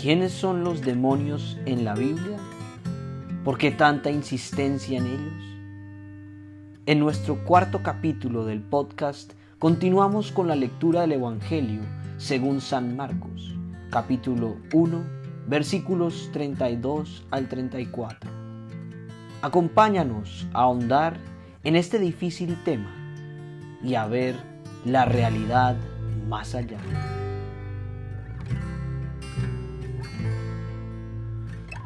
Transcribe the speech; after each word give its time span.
¿Quiénes 0.00 0.30
son 0.30 0.62
los 0.62 0.82
demonios 0.82 1.58
en 1.66 1.84
la 1.84 1.92
Biblia? 1.96 2.38
¿Por 3.42 3.58
qué 3.58 3.72
tanta 3.72 4.12
insistencia 4.12 4.96
en 4.96 5.06
ellos? 5.06 5.44
En 6.86 7.00
nuestro 7.00 7.42
cuarto 7.44 7.82
capítulo 7.82 8.44
del 8.44 8.62
podcast 8.62 9.32
continuamos 9.58 10.30
con 10.30 10.46
la 10.46 10.54
lectura 10.54 11.00
del 11.00 11.12
Evangelio 11.12 11.80
según 12.16 12.60
San 12.60 12.94
Marcos, 12.96 13.56
capítulo 13.90 14.58
1, 14.72 15.04
versículos 15.48 16.30
32 16.32 17.24
al 17.32 17.48
34. 17.48 18.30
Acompáñanos 19.42 20.46
a 20.52 20.60
ahondar 20.60 21.16
en 21.64 21.74
este 21.74 21.98
difícil 21.98 22.56
tema 22.62 22.94
y 23.82 23.96
a 23.96 24.06
ver 24.06 24.36
la 24.84 25.06
realidad 25.06 25.74
más 26.28 26.54
allá. 26.54 26.78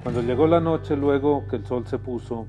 Cuando 0.02 0.20
llegó 0.20 0.48
la 0.48 0.58
noche, 0.58 0.96
luego 0.96 1.46
que 1.48 1.56
el 1.56 1.64
sol 1.64 1.86
se 1.86 1.96
puso, 1.96 2.48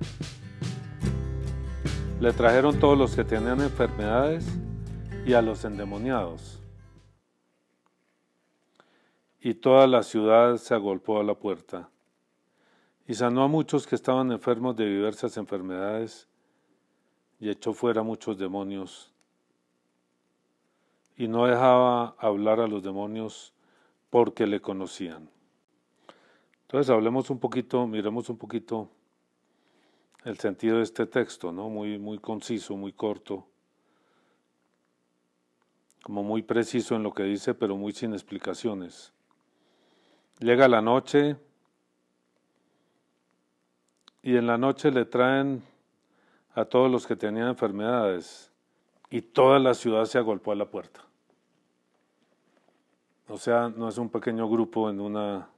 le 2.19 2.33
trajeron 2.33 2.79
todos 2.79 2.97
los 2.97 3.15
que 3.15 3.23
tenían 3.23 3.61
enfermedades 3.61 4.47
y 5.23 5.33
a 5.33 5.41
los 5.43 5.63
endemoniados. 5.63 6.59
Y 9.39 9.53
toda 9.53 9.85
la 9.85 10.01
ciudad 10.01 10.57
se 10.57 10.73
agolpó 10.73 11.19
a 11.19 11.23
la 11.23 11.35
puerta. 11.35 11.89
Y 13.07 13.13
sanó 13.13 13.43
a 13.43 13.47
muchos 13.47 13.85
que 13.85 13.95
estaban 13.95 14.31
enfermos 14.31 14.75
de 14.75 14.87
diversas 14.87 15.37
enfermedades 15.37 16.27
y 17.39 17.51
echó 17.51 17.73
fuera 17.73 18.01
muchos 18.01 18.39
demonios. 18.39 19.13
Y 21.17 21.27
no 21.27 21.45
dejaba 21.45 22.15
hablar 22.17 22.59
a 22.61 22.67
los 22.67 22.81
demonios 22.81 23.53
porque 24.09 24.47
le 24.47 24.59
conocían. 24.59 25.29
Entonces 26.73 26.89
hablemos 26.89 27.29
un 27.29 27.37
poquito, 27.37 27.85
miremos 27.85 28.29
un 28.29 28.37
poquito 28.39 28.89
el 30.23 30.39
sentido 30.39 30.77
de 30.77 30.83
este 30.83 31.05
texto, 31.05 31.51
¿no? 31.51 31.69
Muy, 31.69 31.99
muy 31.99 32.17
conciso, 32.17 32.75
muy 32.75 32.91
corto, 32.91 33.45
como 36.01 36.23
muy 36.23 36.41
preciso 36.41 36.95
en 36.95 37.03
lo 37.03 37.13
que 37.13 37.25
dice, 37.25 37.53
pero 37.53 37.77
muy 37.77 37.93
sin 37.93 38.13
explicaciones. 38.13 39.13
Llega 40.39 40.67
la 40.67 40.81
noche 40.81 41.35
y 44.23 44.35
en 44.35 44.47
la 44.47 44.57
noche 44.57 44.89
le 44.89 45.05
traen 45.05 45.61
a 46.55 46.65
todos 46.65 46.89
los 46.89 47.05
que 47.05 47.15
tenían 47.15 47.49
enfermedades 47.49 48.51
y 49.11 49.21
toda 49.21 49.59
la 49.59 49.75
ciudad 49.75 50.05
se 50.05 50.17
agolpó 50.17 50.51
a 50.51 50.55
la 50.55 50.65
puerta. 50.65 51.01
O 53.27 53.37
sea, 53.37 53.69
no 53.69 53.89
es 53.89 53.99
un 53.99 54.09
pequeño 54.09 54.49
grupo 54.49 54.89
en 54.89 54.99
una 54.99 55.52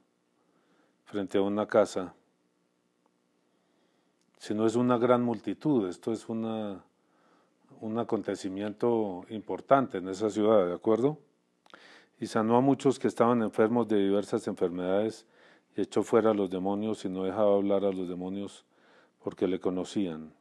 frente 1.16 1.38
a 1.38 1.40
una 1.40 1.64
casa, 1.64 2.12
sino 4.36 4.66
es 4.66 4.76
una 4.76 4.98
gran 4.98 5.22
multitud. 5.22 5.88
Esto 5.88 6.12
es 6.12 6.28
una, 6.28 6.84
un 7.80 7.98
acontecimiento 7.98 9.24
importante 9.30 9.96
en 9.96 10.10
esa 10.10 10.28
ciudad, 10.28 10.66
¿de 10.66 10.74
acuerdo? 10.74 11.16
Y 12.20 12.26
sanó 12.26 12.58
a 12.58 12.60
muchos 12.60 12.98
que 12.98 13.08
estaban 13.08 13.40
enfermos 13.40 13.88
de 13.88 13.96
diversas 13.96 14.46
enfermedades 14.46 15.24
y 15.74 15.80
echó 15.80 16.02
fuera 16.02 16.32
a 16.32 16.34
los 16.34 16.50
demonios 16.50 17.02
y 17.06 17.08
no 17.08 17.24
dejaba 17.24 17.54
hablar 17.54 17.86
a 17.86 17.92
los 17.92 18.06
demonios 18.10 18.66
porque 19.24 19.48
le 19.48 19.58
conocían. 19.58 20.34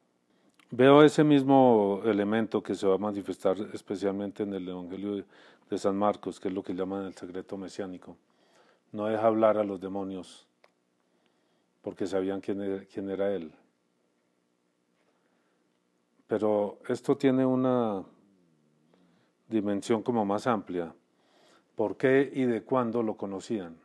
Veo 0.71 1.03
ese 1.03 1.23
mismo 1.23 2.01
elemento 2.03 2.61
que 2.61 2.75
se 2.75 2.85
va 2.85 2.95
a 2.95 2.97
manifestar 2.97 3.55
especialmente 3.71 4.43
en 4.43 4.53
el 4.53 4.67
Evangelio 4.67 5.23
de 5.69 5.77
San 5.77 5.95
Marcos, 5.95 6.37
que 6.37 6.49
es 6.49 6.53
lo 6.53 6.63
que 6.63 6.75
llaman 6.75 7.05
el 7.05 7.15
secreto 7.15 7.55
mesiánico. 7.55 8.17
No 8.91 9.05
deja 9.05 9.25
hablar 9.25 9.57
a 9.57 9.63
los 9.63 9.79
demonios 9.79 10.44
porque 11.85 12.07
sabían 12.07 12.41
quién 12.41 12.61
era, 13.11 13.31
él. 13.31 13.53
Pero 16.25 16.79
esto 16.89 17.15
tiene 17.15 17.45
una 17.45 18.03
dimensión 19.47 20.01
como 20.01 20.25
más 20.25 20.47
amplia. 20.47 20.95
¿Por 21.75 21.95
qué 21.95 22.31
y 22.33 22.45
de 22.45 22.63
cuándo 22.63 23.03
lo 23.03 23.15
conocían? 23.15 23.77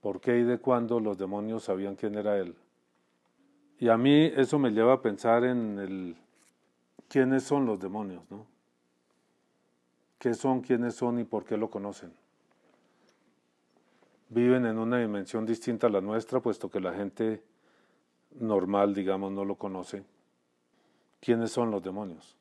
¿Por 0.00 0.20
qué 0.20 0.40
y 0.40 0.42
de 0.42 0.58
cuándo 0.58 0.98
los 0.98 1.16
demonios 1.16 1.62
sabían 1.62 1.94
quién 1.94 2.16
era 2.16 2.38
él? 2.38 2.56
Y 3.78 3.88
a 3.88 3.96
mí 3.96 4.32
eso 4.34 4.58
me 4.58 4.70
lleva 4.70 4.94
a 4.94 5.00
pensar 5.00 5.44
en 5.44 5.78
el 5.78 6.16
quiénes 7.06 7.44
son 7.44 7.66
los 7.66 7.78
demonios, 7.78 8.28
¿no? 8.32 8.48
¿Qué 10.18 10.34
son, 10.34 10.60
quiénes 10.60 10.96
son 10.96 11.20
y 11.20 11.24
por 11.24 11.44
qué 11.44 11.56
lo 11.56 11.70
conocen? 11.70 12.23
Viven 14.28 14.66
en 14.66 14.78
una 14.78 14.98
dimensión 14.98 15.46
distinta 15.46 15.86
a 15.86 15.90
la 15.90 16.00
nuestra, 16.00 16.40
puesto 16.40 16.70
que 16.70 16.80
la 16.80 16.92
gente 16.92 17.42
normal, 18.40 18.94
digamos, 18.94 19.32
no 19.32 19.44
lo 19.44 19.56
conoce. 19.56 20.04
¿Quiénes 21.20 21.52
son 21.52 21.70
los 21.70 21.82
demonios? 21.82 22.36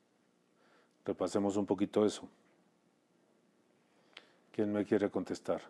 Repasemos 1.06 1.58
un 1.58 1.66
poquito 1.66 2.06
eso. 2.06 2.28
¿Quién 4.52 4.72
me 4.72 4.86
quiere 4.86 5.10
contestar? 5.10 5.62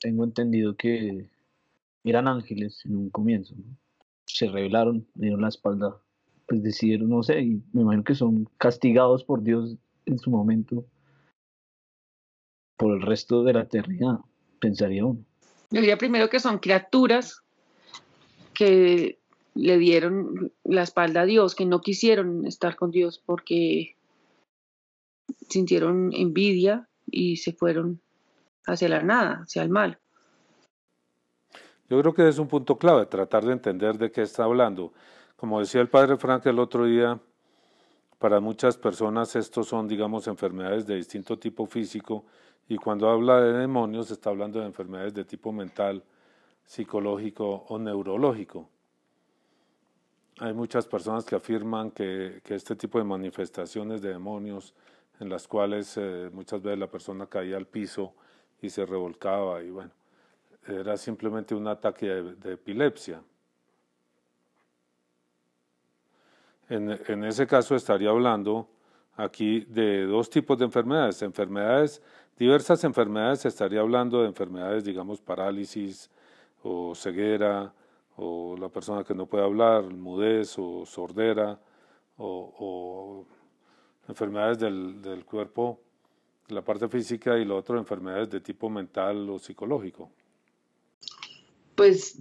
Tengo 0.00 0.24
entendido 0.24 0.76
que 0.76 1.28
eran 2.04 2.28
ángeles 2.28 2.84
en 2.84 2.96
un 2.96 3.10
comienzo. 3.10 3.54
Se 4.26 4.46
revelaron, 4.46 5.06
dieron 5.14 5.40
la 5.40 5.48
espalda, 5.48 6.00
pues 6.46 6.62
decidieron, 6.62 7.08
no 7.08 7.22
sé, 7.22 7.40
y 7.40 7.62
me 7.72 7.82
imagino 7.82 8.04
que 8.04 8.14
son 8.14 8.48
castigados 8.58 9.24
por 9.24 9.42
Dios 9.42 9.76
en 10.06 10.18
su 10.18 10.30
momento 10.30 10.84
por 12.76 12.94
el 12.94 13.02
resto 13.02 13.42
de 13.42 13.52
la 13.54 13.62
eternidad 13.62 14.20
pensaría 14.58 15.04
uno. 15.04 15.24
Yo 15.70 15.80
diría 15.80 15.98
primero 15.98 16.28
que 16.28 16.40
son 16.40 16.58
criaturas 16.58 17.42
que 18.54 19.18
le 19.54 19.78
dieron 19.78 20.52
la 20.64 20.82
espalda 20.82 21.22
a 21.22 21.26
Dios, 21.26 21.54
que 21.54 21.66
no 21.66 21.80
quisieron 21.80 22.46
estar 22.46 22.76
con 22.76 22.90
Dios 22.90 23.22
porque 23.24 23.96
sintieron 25.48 26.12
envidia 26.12 26.88
y 27.06 27.36
se 27.36 27.52
fueron 27.52 28.00
hacia 28.66 28.88
la 28.88 29.02
nada, 29.02 29.42
hacia 29.42 29.62
el 29.62 29.68
mal. 29.68 29.98
Yo 31.88 32.00
creo 32.00 32.14
que 32.14 32.28
es 32.28 32.38
un 32.38 32.48
punto 32.48 32.78
clave, 32.78 33.06
tratar 33.06 33.44
de 33.44 33.52
entender 33.52 33.96
de 33.96 34.10
qué 34.10 34.22
está 34.22 34.44
hablando. 34.44 34.92
Como 35.36 35.60
decía 35.60 35.80
el 35.80 35.88
padre 35.88 36.18
Frank 36.18 36.44
el 36.46 36.58
otro 36.58 36.84
día, 36.84 37.18
para 38.18 38.40
muchas 38.40 38.76
personas 38.76 39.36
estos 39.36 39.68
son, 39.68 39.88
digamos, 39.88 40.26
enfermedades 40.26 40.86
de 40.86 40.96
distinto 40.96 41.38
tipo 41.38 41.66
físico 41.66 42.24
y 42.68 42.76
cuando 42.76 43.08
habla 43.08 43.40
de 43.40 43.52
demonios 43.54 44.10
está 44.10 44.28
hablando 44.28 44.60
de 44.60 44.66
enfermedades 44.66 45.14
de 45.14 45.24
tipo 45.24 45.52
mental, 45.52 46.04
psicológico 46.66 47.64
o 47.68 47.78
neurológico. 47.78 48.68
Hay 50.40 50.52
muchas 50.52 50.86
personas 50.86 51.24
que 51.24 51.34
afirman 51.34 51.90
que, 51.90 52.42
este 52.46 52.76
tipo 52.76 52.98
de 52.98 53.04
manifestaciones 53.04 54.02
de 54.02 54.10
demonios, 54.10 54.74
en 55.18 55.30
las 55.30 55.48
cuales 55.48 55.96
eh, 55.96 56.30
muchas 56.32 56.62
veces 56.62 56.78
la 56.78 56.86
persona 56.88 57.26
caía 57.26 57.56
al 57.56 57.66
piso 57.66 58.12
y 58.60 58.68
se 58.68 58.84
revolcaba, 58.84 59.62
y 59.62 59.70
bueno, 59.70 59.90
era 60.66 60.96
simplemente 60.98 61.54
un 61.54 61.66
ataque 61.66 62.06
de, 62.06 62.52
epilepsia. 62.52 63.22
En, 66.68 66.90
en 66.90 67.24
ese 67.24 67.46
caso 67.46 67.74
estaría 67.74 68.10
hablando 68.10 68.68
aquí 69.18 69.60
de 69.68 70.06
dos 70.06 70.30
tipos 70.30 70.56
de 70.58 70.64
enfermedades, 70.64 71.20
enfermedades 71.20 72.00
diversas 72.38 72.84
enfermedades, 72.84 73.44
estaría 73.44 73.80
hablando 73.80 74.22
de 74.22 74.28
enfermedades, 74.28 74.84
digamos, 74.84 75.20
parálisis 75.20 76.08
o 76.62 76.94
ceguera, 76.94 77.72
o 78.16 78.56
la 78.58 78.68
persona 78.68 79.04
que 79.04 79.14
no 79.14 79.26
puede 79.26 79.44
hablar, 79.44 79.82
mudez 79.84 80.56
o 80.58 80.86
sordera, 80.86 81.58
o, 82.16 83.26
enfermedades 84.08 84.58
del, 84.58 85.02
del, 85.02 85.24
cuerpo, 85.24 85.80
la 86.48 86.62
parte 86.62 86.88
física, 86.88 87.36
y 87.38 87.44
lo 87.44 87.56
otro, 87.56 87.76
enfermedades 87.76 88.30
de 88.30 88.40
tipo 88.40 88.70
mental 88.70 89.28
o 89.28 89.38
psicológico. 89.38 90.10
Pues 91.74 92.20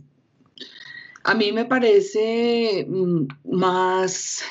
a 1.23 1.33
mí 1.33 1.51
me 1.51 1.65
parece 1.65 2.85
mm, 2.87 3.27
más 3.55 4.43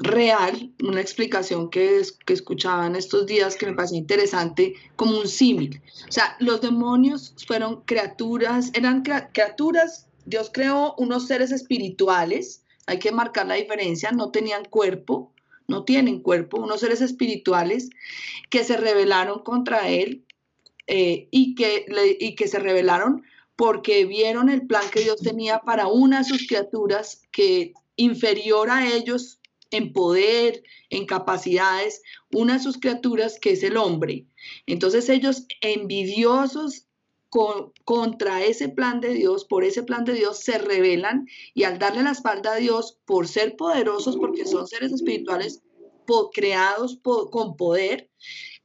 real, 0.00 0.72
una 0.82 1.00
explicación 1.00 1.70
que, 1.70 2.02
que 2.24 2.32
escuchaba 2.32 2.86
en 2.86 2.96
estos 2.96 3.26
días 3.26 3.56
que 3.56 3.66
me 3.66 3.74
pareció 3.74 3.98
interesante, 3.98 4.74
como 4.96 5.18
un 5.18 5.28
símil. 5.28 5.80
O 6.08 6.12
sea, 6.12 6.36
los 6.40 6.60
demonios 6.60 7.34
fueron 7.46 7.82
criaturas, 7.82 8.70
eran 8.74 9.02
criaturas, 9.02 10.06
Dios 10.26 10.50
creó 10.52 10.94
unos 10.98 11.26
seres 11.26 11.52
espirituales, 11.52 12.62
hay 12.86 12.98
que 12.98 13.12
marcar 13.12 13.46
la 13.46 13.54
diferencia, 13.54 14.10
no 14.12 14.30
tenían 14.30 14.64
cuerpo, 14.64 15.32
no 15.68 15.84
tienen 15.84 16.20
cuerpo, 16.20 16.60
unos 16.60 16.80
seres 16.80 17.00
espirituales 17.00 17.90
que 18.50 18.64
se 18.64 18.76
rebelaron 18.76 19.42
contra 19.42 19.88
Él 19.88 20.24
eh, 20.86 21.28
y, 21.30 21.54
que, 21.54 21.86
y 22.20 22.34
que 22.34 22.48
se 22.48 22.58
rebelaron 22.58 23.22
porque 23.56 24.04
vieron 24.04 24.48
el 24.48 24.66
plan 24.66 24.84
que 24.92 25.00
Dios 25.00 25.20
tenía 25.20 25.60
para 25.60 25.86
una 25.86 26.18
de 26.18 26.24
sus 26.24 26.46
criaturas 26.46 27.22
que 27.30 27.72
inferior 27.96 28.70
a 28.70 28.86
ellos 28.92 29.38
en 29.70 29.92
poder, 29.92 30.62
en 30.90 31.06
capacidades, 31.06 32.02
una 32.32 32.54
de 32.54 32.62
sus 32.62 32.78
criaturas 32.78 33.38
que 33.40 33.52
es 33.52 33.62
el 33.62 33.76
hombre. 33.76 34.26
Entonces 34.66 35.08
ellos 35.08 35.46
envidiosos 35.60 36.86
contra 37.84 38.44
ese 38.44 38.68
plan 38.68 39.00
de 39.00 39.10
Dios, 39.10 39.44
por 39.44 39.64
ese 39.64 39.82
plan 39.82 40.04
de 40.04 40.12
Dios, 40.12 40.38
se 40.38 40.58
rebelan 40.58 41.26
y 41.52 41.64
al 41.64 41.80
darle 41.80 42.04
la 42.04 42.12
espalda 42.12 42.52
a 42.52 42.56
Dios, 42.56 42.98
por 43.04 43.26
ser 43.26 43.56
poderosos, 43.56 44.16
porque 44.16 44.46
son 44.46 44.68
seres 44.68 44.92
espirituales 44.92 45.62
creados 46.32 47.00
con 47.02 47.56
poder, 47.56 48.10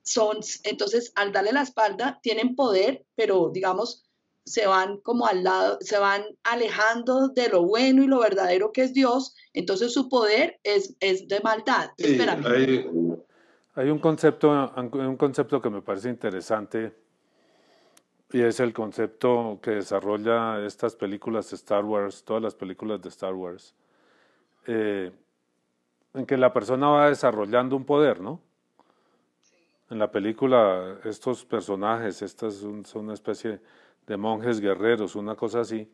son, 0.04 0.40
entonces 0.64 1.12
al 1.16 1.32
darle 1.32 1.52
la 1.52 1.62
espalda, 1.62 2.20
tienen 2.22 2.56
poder, 2.56 3.06
pero 3.16 3.50
digamos, 3.54 4.09
se 4.50 4.66
van 4.66 4.98
como 4.98 5.28
al 5.28 5.44
lado, 5.44 5.78
se 5.80 6.00
van 6.00 6.24
alejando 6.44 7.28
de 7.30 7.50
lo 7.50 7.64
bueno 7.64 8.04
y 8.04 8.08
lo 8.08 8.20
verdadero 8.20 8.72
que 8.72 8.82
es 8.82 8.94
Dios, 8.94 9.36
entonces 9.54 9.94
su 9.94 10.10
poder 10.10 10.60
es, 10.64 10.96
es 11.00 11.28
de 11.28 11.40
maldad. 11.42 11.92
hay, 13.76 13.90
un 13.90 14.00
concepto, 14.00 14.74
un 14.76 15.18
concepto 15.18 15.62
que 15.62 15.70
me 15.70 15.84
parece 15.84 16.10
interesante 16.10 16.96
y 18.32 18.42
es 18.42 18.60
el 18.60 18.74
concepto 18.74 19.60
que 19.62 19.72
desarrolla 19.72 20.66
estas 20.66 20.96
películas 20.96 21.52
de 21.52 21.56
Star 21.56 21.86
Wars, 21.86 22.24
todas 22.24 22.42
las 22.42 22.56
películas 22.56 23.00
de 23.02 23.10
Star 23.10 23.36
Wars, 23.36 23.76
eh, 24.66 25.12
en 26.16 26.26
que 26.26 26.38
la 26.38 26.52
persona 26.52 26.90
va 26.90 27.10
desarrollando 27.10 27.76
un 27.76 27.86
poder, 27.86 28.20
¿no? 28.20 28.42
En 29.92 30.00
la 30.00 30.12
película 30.12 31.00
estos 31.04 31.46
personajes, 31.46 32.24
estas 32.24 32.56
son 32.56 32.84
una 32.96 33.14
especie 33.14 33.60
de 34.10 34.18
monjes 34.18 34.60
guerreros, 34.60 35.16
una 35.16 35.36
cosa 35.36 35.60
así, 35.60 35.88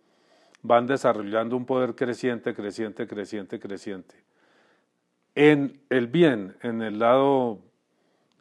van 0.62 0.88
desarrollando 0.88 1.57
un 1.57 1.65
poder 1.65 1.95
creciente, 1.95 2.56
creciente, 2.56 3.06
creciente, 3.06 3.59
creciente. 3.59 4.15
En 5.35 5.81
el 5.89 6.07
bien, 6.07 6.56
en 6.62 6.81
el 6.81 6.97
lado 6.97 7.59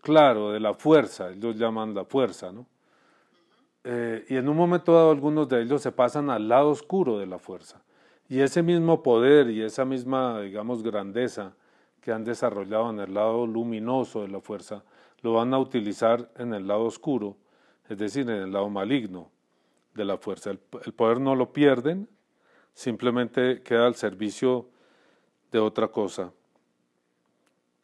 claro 0.00 0.53
de 0.53 0.61
la 0.61 0.75
fuerza, 0.75 1.32
ellos 1.32 1.56
llaman 1.56 1.93
la 1.93 2.05
fuerza, 2.05 2.53
¿no? 2.53 2.67
Eh, 3.82 4.25
y 4.29 4.37
en 4.37 4.49
un 4.49 4.56
momento 4.56 4.94
dado 4.94 5.11
algunos 5.11 5.49
de 5.49 5.62
ellos 5.62 5.82
se 5.82 5.91
pasan 5.91 6.31
al 6.31 6.49
lado 6.49 6.70
oscuro 6.70 7.19
de 7.19 7.27
la 7.27 7.41
fuerza. 7.41 7.82
Y 8.29 8.41
ese 8.41 8.62
mismo 8.62 9.03
poder 9.03 9.50
y 9.50 9.61
esa 9.61 9.85
misma, 9.85 10.41
digamos, 10.41 10.85
grandeza 10.85 11.53
que 12.00 12.12
han 12.12 12.23
desarrollado 12.23 12.91
en 12.91 13.00
el 13.00 13.12
lado 13.12 13.44
luminoso 13.44 14.23
de 14.23 14.29
la 14.29 14.41
fuerza, 14.41 14.85
lo 15.20 15.32
van 15.32 15.53
a 15.53 15.59
utilizar 15.59 16.31
en 16.37 16.55
el 16.55 16.69
lado 16.69 16.85
oscuro, 16.85 17.37
es 17.88 17.99
decir, 17.99 18.31
en 18.31 18.37
el 18.37 18.53
lado 18.53 18.70
maligno 18.70 19.34
de 19.94 20.05
la 20.05 20.19
fuerza. 20.19 20.50
El, 20.50 20.58
poder 20.58 21.20
no 21.20 21.35
lo 21.35 21.52
pierden, 21.52 22.08
simplemente 22.73 23.62
queda 23.62 23.87
al 23.87 23.94
servicio 23.94 24.69
de 25.50 25.58
otra 25.58 25.88
cosa. 25.88 26.32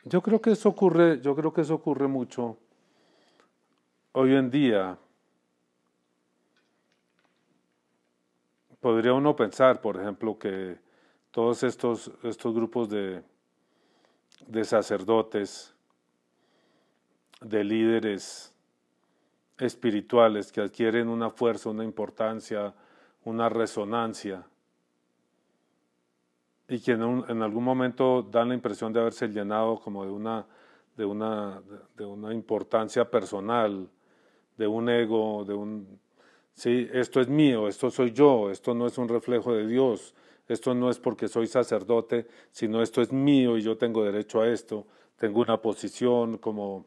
Yo 0.05 0.23
creo 0.23 0.41
que 0.41 0.53
eso 0.53 0.69
ocurre, 0.69 1.21
yo 1.21 1.35
creo 1.37 1.53
que 1.53 1.61
eso 1.61 1.75
ocurre 1.75 2.09
mucho 2.09 2.59
hoy 4.13 4.35
en 4.35 4.51
día 4.51 4.99
podría 8.81 9.13
uno 9.13 9.37
pensar, 9.37 9.81
por 9.81 10.01
ejemplo, 10.01 10.39
que 10.39 10.79
todos 11.31 11.63
estos, 11.63 12.11
estos 12.23 12.55
grupos 12.55 12.89
de, 12.89 13.23
de 14.47 14.65
sacerdotes, 14.65 15.75
de 17.41 17.63
líderes 17.63 18.50
espirituales 19.61 20.51
que 20.51 20.61
adquieren 20.61 21.09
una 21.09 21.31
fuerza, 21.31 21.71
una 21.71 21.85
importancia, 21.85 22.75
una 23.25 23.49
resonancia, 23.49 24.45
y 26.69 26.81
que 26.81 26.93
en, 26.93 27.43
algún 27.43 27.65
momento 27.65 28.23
dan 28.23 28.49
la 28.49 28.55
impresión 28.55 28.93
de 28.93 29.01
haberse 29.01 29.29
llenado 29.29 29.81
como 29.81 30.05
de 30.05 30.11
una, 30.13 30.47
de 30.97 31.05
una, 31.05 31.61
de 31.97 32.05
una 32.05 32.33
importancia 32.33 33.11
personal, 33.11 33.89
de 34.57 34.67
un 34.69 34.89
ego, 34.89 35.45
de 35.45 35.55
un 35.55 36.01
¿sí? 36.55 36.89
Esto 36.93 37.21
es 37.21 37.29
mío, 37.29 37.69
esto 37.69 37.91
soy 37.91 38.13
yo, 38.13 38.51
esto 38.51 38.75
no 38.75 38.87
es 38.87 38.99
un 38.99 39.09
reflejo 39.09 39.55
de 39.55 39.67
Dios, 39.67 40.15
esto 40.47 40.75
no 40.75 40.91
es 40.91 40.99
porque 40.99 41.27
soy 41.27 41.47
sacerdote, 41.47 42.27
sino 42.53 42.83
esto 42.83 43.01
es 43.03 43.13
mío 43.13 43.57
y 43.57 43.63
yo 43.63 43.77
tengo 43.77 44.05
derecho 44.05 44.41
a 44.43 44.49
esto, 44.49 44.87
tengo 45.17 45.41
una 45.41 45.57
posición 45.57 46.39
como 46.39 46.87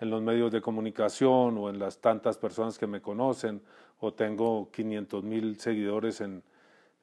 en 0.00 0.10
los 0.10 0.22
medios 0.22 0.50
de 0.50 0.60
comunicación 0.60 1.58
o 1.58 1.68
en 1.68 1.78
las 1.78 1.98
tantas 1.98 2.38
personas 2.38 2.78
que 2.78 2.86
me 2.86 3.02
conocen, 3.02 3.60
o 4.00 4.14
tengo 4.14 4.70
500 4.70 5.22
mil 5.22 5.60
seguidores 5.60 6.20
en, 6.22 6.42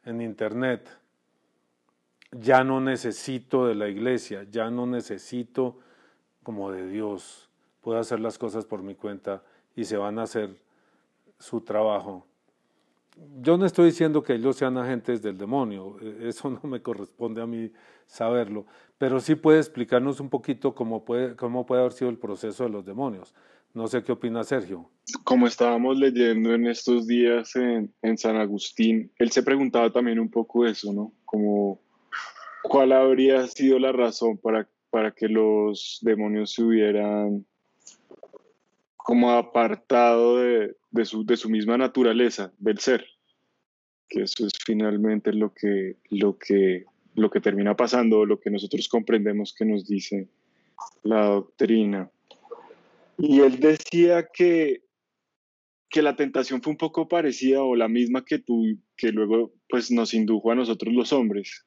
en 0.03 0.21
Internet. 0.21 0.89
Ya 2.31 2.63
no 2.63 2.81
necesito 2.81 3.67
de 3.67 3.75
la 3.75 3.87
iglesia, 3.87 4.47
ya 4.49 4.69
no 4.71 4.87
necesito 4.87 5.79
como 6.43 6.71
de 6.71 6.87
Dios. 6.87 7.49
Puedo 7.81 7.99
hacer 7.99 8.19
las 8.19 8.37
cosas 8.37 8.65
por 8.65 8.81
mi 8.81 8.95
cuenta 8.95 9.43
y 9.75 9.85
se 9.85 9.95
van 9.95 10.17
a 10.17 10.23
hacer 10.23 10.57
su 11.39 11.61
trabajo. 11.61 12.25
Yo 13.39 13.57
no 13.57 13.65
estoy 13.65 13.87
diciendo 13.87 14.23
que 14.23 14.33
ellos 14.33 14.55
sean 14.55 14.77
agentes 14.77 15.21
del 15.21 15.37
demonio, 15.37 15.97
e, 16.01 16.29
eso 16.29 16.49
no 16.49 16.61
me 16.63 16.81
corresponde 16.81 17.41
a 17.41 17.47
mí 17.47 17.71
saberlo, 18.05 18.65
pero 18.97 19.19
sí 19.19 19.35
puede 19.35 19.59
explicarnos 19.59 20.19
un 20.19 20.29
poquito 20.29 20.73
cómo 20.73 21.05
puede, 21.05 21.35
cómo 21.35 21.65
puede 21.65 21.81
haber 21.81 21.93
sido 21.93 22.09
el 22.09 22.17
proceso 22.17 22.63
de 22.63 22.69
los 22.69 22.85
demonios. 22.85 23.33
No 23.73 23.87
sé 23.87 24.01
qué 24.01 24.11
opina 24.11 24.43
Sergio. 24.43 24.89
Como 25.23 25.45
estábamos 25.45 25.97
leyendo 25.97 26.53
en 26.53 26.65
estos 26.67 27.05
días 27.05 27.55
en, 27.55 27.93
en 28.01 28.17
San 28.17 28.35
Agustín, 28.37 29.11
él 29.17 29.31
se 29.31 29.43
preguntaba 29.43 29.91
también 29.91 30.19
un 30.19 30.31
poco 30.31 30.65
eso, 30.65 30.91
¿no? 30.93 31.11
Como 31.25 31.79
cuál 32.63 32.91
habría 32.91 33.45
sido 33.47 33.77
la 33.77 33.91
razón 33.91 34.37
para, 34.37 34.67
para 34.89 35.11
que 35.11 35.27
los 35.27 35.99
demonios 36.01 36.53
se 36.53 36.63
hubieran 36.63 37.45
como 39.07 39.31
apartado 39.31 40.39
de, 40.39 40.75
de, 40.91 41.05
su, 41.05 41.25
de 41.25 41.37
su 41.37 41.49
misma 41.49 41.77
naturaleza, 41.77 42.51
del 42.57 42.77
ser. 42.79 43.05
Que 44.09 44.23
eso 44.23 44.45
es 44.45 44.51
finalmente 44.65 45.31
lo 45.31 45.53
que, 45.53 45.95
lo 46.09 46.37
que, 46.37 46.83
lo 47.15 47.29
que 47.29 47.39
termina 47.39 47.73
pasando, 47.73 48.25
lo 48.25 48.41
que 48.41 48.49
nosotros 48.49 48.89
comprendemos 48.89 49.55
que 49.57 49.63
nos 49.63 49.87
dice 49.87 50.27
la 51.03 51.27
doctrina. 51.27 52.11
Y 53.17 53.39
él 53.39 53.61
decía 53.61 54.27
que, 54.27 54.83
que 55.89 56.01
la 56.01 56.17
tentación 56.17 56.61
fue 56.61 56.71
un 56.71 56.77
poco 56.77 57.07
parecida 57.07 57.63
o 57.63 57.77
la 57.77 57.87
misma 57.87 58.25
que 58.25 58.39
tú, 58.39 58.77
que 58.97 59.13
luego 59.13 59.53
pues 59.69 59.89
nos 59.89 60.13
indujo 60.13 60.51
a 60.51 60.55
nosotros 60.55 60.93
los 60.93 61.13
hombres, 61.13 61.65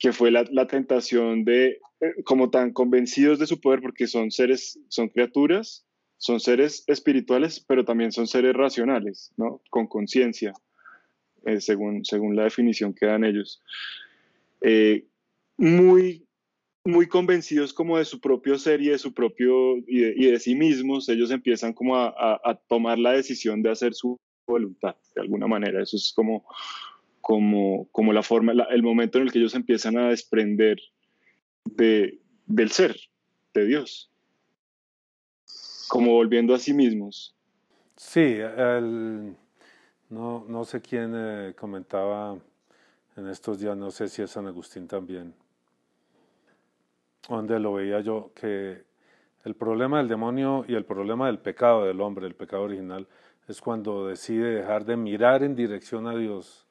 que 0.00 0.12
fue 0.12 0.32
la, 0.32 0.44
la 0.50 0.66
tentación 0.66 1.44
de, 1.44 1.78
eh, 2.00 2.22
como 2.24 2.50
tan 2.50 2.72
convencidos 2.72 3.38
de 3.38 3.46
su 3.46 3.60
poder, 3.60 3.80
porque 3.80 4.08
son 4.08 4.32
seres, 4.32 4.80
son 4.88 5.08
criaturas, 5.08 5.85
son 6.18 6.40
seres 6.40 6.84
espirituales, 6.86 7.60
pero 7.60 7.84
también 7.84 8.12
son 8.12 8.26
seres 8.26 8.54
racionales, 8.54 9.32
¿no? 9.36 9.60
Con 9.70 9.86
conciencia, 9.86 10.52
eh, 11.44 11.60
según, 11.60 12.04
según 12.04 12.36
la 12.36 12.44
definición 12.44 12.94
que 12.94 13.06
dan 13.06 13.24
ellos. 13.24 13.62
Eh, 14.62 15.06
muy, 15.58 16.26
muy 16.84 17.06
convencidos 17.06 17.72
como 17.72 17.98
de 17.98 18.04
su 18.04 18.20
propio 18.20 18.58
ser 18.58 18.80
y 18.80 18.88
de 18.88 18.98
su 18.98 19.12
propio, 19.12 19.76
y 19.86 20.26
de, 20.26 20.40
sí 20.40 20.54
mismos, 20.54 21.08
ellos 21.08 21.30
empiezan 21.30 21.72
como 21.72 21.96
a, 21.96 22.60
tomar 22.68 22.98
la 22.98 23.12
decisión 23.12 23.62
de 23.62 23.70
hacer 23.70 23.94
su 23.94 24.18
voluntad, 24.46 24.96
de 25.14 25.20
alguna 25.20 25.46
manera. 25.46 25.82
Eso 25.82 25.96
es 25.96 26.12
como, 26.14 26.46
como, 27.20 27.88
como 27.92 28.12
la 28.12 28.22
forma, 28.22 28.52
el 28.70 28.82
momento 28.82 29.18
en 29.18 29.24
el 29.24 29.32
que 29.32 29.38
ellos 29.38 29.54
empiezan 29.54 29.98
a 29.98 30.08
desprender 30.08 30.78
de, 31.64 32.20
del 32.46 32.70
ser, 32.70 32.96
de 33.52 33.66
Dios 33.66 34.10
como 35.88 36.12
volviendo 36.12 36.54
a 36.54 36.58
sí 36.58 36.72
mismos. 36.72 37.34
Sí, 37.96 38.38
no, 40.10 40.44
no 40.46 40.64
sé 40.64 40.80
quién 40.82 41.12
eh, 41.14 41.54
comentaba 41.58 42.36
en 43.16 43.28
estos 43.28 43.58
días, 43.58 43.76
no 43.76 43.90
sé 43.90 44.08
si 44.08 44.22
es 44.22 44.30
San 44.30 44.46
Agustín 44.46 44.86
también, 44.86 45.34
donde 47.28 47.58
lo 47.58 47.72
veía 47.74 48.00
yo, 48.00 48.30
que 48.34 48.84
el 49.44 49.54
problema 49.54 49.98
del 49.98 50.08
demonio 50.08 50.64
y 50.68 50.74
el 50.74 50.84
problema 50.84 51.26
del 51.26 51.38
pecado 51.38 51.84
del 51.84 52.00
hombre, 52.00 52.26
el 52.26 52.34
pecado 52.34 52.64
original, 52.64 53.08
es 53.48 53.60
cuando 53.60 54.06
decide 54.06 54.50
dejar 54.50 54.84
de 54.84 54.96
mirar 54.96 55.42
en 55.42 55.54
dirección 55.54 56.06
a 56.06 56.16
Dios 56.16 56.66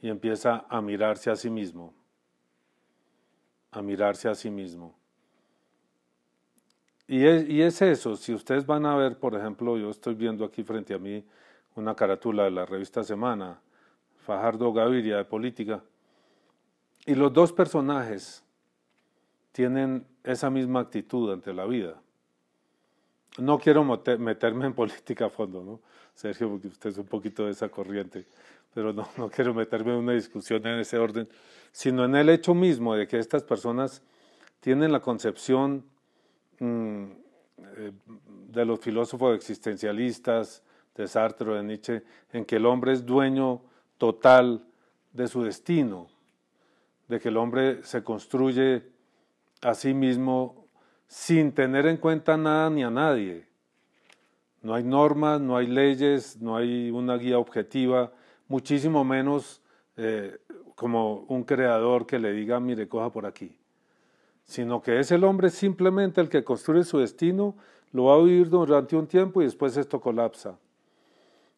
y 0.00 0.08
empieza 0.08 0.66
a 0.68 0.80
mirarse 0.80 1.30
a 1.30 1.36
sí 1.36 1.50
mismo, 1.50 1.94
a 3.70 3.82
mirarse 3.82 4.28
a 4.28 4.34
sí 4.34 4.50
mismo. 4.50 4.98
Y 7.06 7.26
es, 7.60 7.82
eso, 7.82 8.16
si 8.16 8.32
ustedes 8.32 8.64
van 8.64 8.86
a 8.86 8.96
ver, 8.96 9.18
por 9.18 9.34
ejemplo, 9.34 9.76
yo 9.76 9.90
estoy 9.90 10.14
viendo 10.14 10.44
aquí 10.44 10.62
frente 10.62 10.94
a 10.94 10.98
mí 10.98 11.22
una 11.76 11.94
carátula 11.94 12.44
de 12.44 12.50
la 12.50 12.64
revista 12.64 13.04
Semana, 13.04 13.60
Fajardo 14.24 14.72
Gaviria 14.72 15.18
de 15.18 15.24
Política, 15.24 15.82
y 17.04 17.14
los 17.14 17.30
dos 17.32 17.52
personajes 17.52 18.42
tienen 19.52 20.06
esa 20.22 20.48
misma 20.48 20.80
actitud 20.80 21.30
ante 21.30 21.52
la 21.52 21.66
vida. 21.66 22.00
No 23.36 23.58
quiero 23.58 23.84
meterme 23.84 24.66
en 24.66 24.72
política 24.72 25.26
a 25.26 25.30
fondo, 25.30 25.62
¿no? 25.62 25.80
Sergio, 26.14 26.48
porque 26.48 26.68
usted 26.68 26.90
es 26.90 26.98
un 26.98 27.06
poquito 27.06 27.44
de 27.44 27.50
esa 27.50 27.68
corriente, 27.68 28.24
pero 28.72 28.92
no, 28.94 29.06
no 29.18 29.28
quiero 29.28 29.52
meterme 29.52 29.92
en 29.92 29.98
una 29.98 30.12
discusión 30.12 30.66
en 30.66 30.78
ese 30.78 30.96
orden, 30.96 31.28
sino 31.70 32.04
en 32.04 32.14
el 32.16 32.30
hecho 32.30 32.54
mismo 32.54 32.94
de 32.94 33.06
que 33.06 33.18
estas 33.18 33.42
personas 33.42 34.02
tienen 34.60 34.92
la 34.92 35.00
concepción 35.00 35.84
de 36.58 38.64
los 38.64 38.80
filósofos 38.80 39.36
existencialistas, 39.36 40.64
de 40.94 41.08
Sartre 41.08 41.50
o 41.50 41.54
de 41.54 41.62
Nietzsche, 41.62 42.02
en 42.32 42.44
que 42.44 42.56
el 42.56 42.66
hombre 42.66 42.92
es 42.92 43.04
dueño 43.04 43.62
total 43.98 44.64
de 45.12 45.28
su 45.28 45.42
destino, 45.42 46.08
de 47.08 47.20
que 47.20 47.28
el 47.28 47.36
hombre 47.36 47.82
se 47.82 48.02
construye 48.02 48.82
a 49.62 49.74
sí 49.74 49.94
mismo 49.94 50.66
sin 51.06 51.52
tener 51.52 51.86
en 51.86 51.96
cuenta 51.96 52.36
nada 52.36 52.70
ni 52.70 52.82
a 52.82 52.90
nadie. 52.90 53.46
No 54.62 54.74
hay 54.74 54.84
normas, 54.84 55.40
no 55.40 55.56
hay 55.56 55.66
leyes, 55.66 56.40
no 56.40 56.56
hay 56.56 56.90
una 56.90 57.16
guía 57.16 57.38
objetiva, 57.38 58.12
muchísimo 58.48 59.04
menos 59.04 59.60
eh, 59.96 60.38
como 60.74 61.20
un 61.28 61.44
creador 61.44 62.06
que 62.06 62.18
le 62.18 62.32
diga, 62.32 62.58
mire, 62.60 62.88
coja 62.88 63.10
por 63.10 63.26
aquí, 63.26 63.56
sino 64.44 64.82
que 64.82 65.00
es 65.00 65.10
el 65.10 65.24
hombre 65.24 65.50
simplemente 65.50 66.20
el 66.20 66.28
que 66.28 66.44
construye 66.44 66.84
su 66.84 66.98
destino, 66.98 67.54
lo 67.92 68.04
va 68.04 68.14
a 68.14 68.22
vivir 68.22 68.48
durante 68.50 68.96
un 68.96 69.06
tiempo 69.06 69.40
y 69.40 69.44
después 69.44 69.76
esto 69.76 70.00
colapsa. 70.00 70.58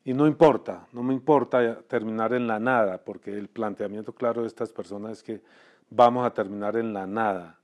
Y 0.04 0.14
no 0.14 0.26
importa, 0.26 0.86
no 0.92 1.02
me 1.02 1.12
importa 1.12 1.80
terminar 1.82 2.32
en 2.32 2.46
la 2.46 2.60
nada, 2.60 2.98
porque 2.98 3.32
el 3.32 3.48
planteamiento 3.48 4.12
claro 4.12 4.42
de 4.42 4.46
estas 4.46 4.72
personas 4.72 5.18
es 5.18 5.22
que 5.22 5.40
vamos 5.90 6.24
a 6.24 6.32
terminar 6.32 6.76
en 6.76 6.92
la 6.92 7.06
nada, 7.06 7.58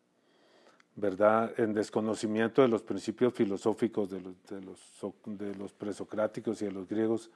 ¿verdad? 0.97 1.53
En 1.57 1.73
desconocimiento 1.73 2.63
de 2.63 2.69
los 2.69 2.83
principios 2.83 3.33
filosóficos 3.33 4.11
de 4.11 4.21
los, 4.21 4.35
de 4.49 4.61
los, 4.61 4.81
de 5.25 5.55
los 5.55 5.73
presocráticos 5.73 6.61
y 6.63 6.65
de 6.65 6.73
los 6.73 6.89
griegos, 6.89 7.31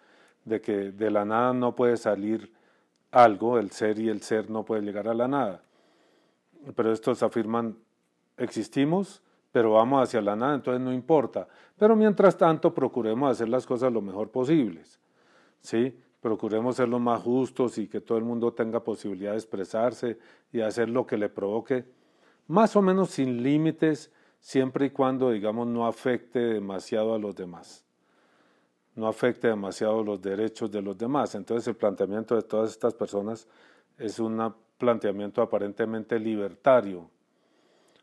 de 0.45 0.61
que 0.61 0.91
de 0.91 1.11
la 1.11 1.25
nada 1.25 1.53
no 1.53 1.77
puede 1.77 1.97
salir 1.97 2.53
algo, 3.13 3.59
el 3.59 3.71
ser 3.71 3.99
y 3.99 4.09
el 4.09 4.23
ser 4.23 4.51
no 4.51 4.65
puede 4.65 4.83
llegar 4.83 5.07
a 5.07 5.15
la 5.15 5.29
nada. 5.29 5.63
Pero 6.75 6.93
estos 6.93 7.23
afirman, 7.23 7.77
existimos, 8.37 9.23
pero 9.53 9.73
vamos 9.73 10.03
hacia 10.03 10.21
la 10.21 10.37
nada, 10.37 10.55
entonces 10.55 10.81
no 10.81 10.93
importa. 10.93 11.49
Pero 11.79 11.97
mientras 11.97 12.37
tanto 12.37 12.75
procuremos 12.75 13.31
hacer 13.31 13.49
las 13.49 13.67
cosas 13.67 13.93
lo 13.93 14.03
mejor 14.03 14.31
posibles. 14.31 15.01
¿sí? 15.61 15.99
Procuremos 16.21 16.77
ser 16.77 16.89
lo 16.89 16.99
más 16.99 17.23
justos 17.23 17.79
y 17.79 17.89
que 17.89 18.01
todo 18.01 18.19
el 18.19 18.25
mundo 18.25 18.53
tenga 18.53 18.83
posibilidad 18.83 19.33
de 19.33 19.39
expresarse 19.39 20.19
y 20.53 20.61
hacer 20.61 20.89
lo 20.89 21.07
que 21.07 21.17
le 21.17 21.29
provoque, 21.29 21.85
más 22.49 22.77
o 22.77 22.83
menos 22.83 23.11
sin 23.11 23.43
límites, 23.43 24.13
siempre 24.41 24.87
y 24.87 24.91
cuando, 24.91 25.31
digamos, 25.31 25.67
no 25.67 25.87
afecte 25.87 26.39
demasiado 26.39 27.15
a 27.15 27.19
los 27.19 27.35
demás 27.35 27.87
no 28.97 29.07
afecte 29.07 29.49
demasiado 29.49 30.03
los 30.03 30.21
derechos 30.21 30.71
de 30.71 30.83
los 30.83 30.99
demás. 30.99 31.35
Entonces 31.35 31.69
el 31.69 31.77
planteamiento 31.77 32.35
de 32.35 32.43
todas 32.43 32.71
estas 32.71 32.95
personas 32.95 33.47
es 33.99 34.19
un 34.19 34.41
planteamiento 34.79 35.43
aparentemente 35.43 36.19
libertario. 36.19 37.11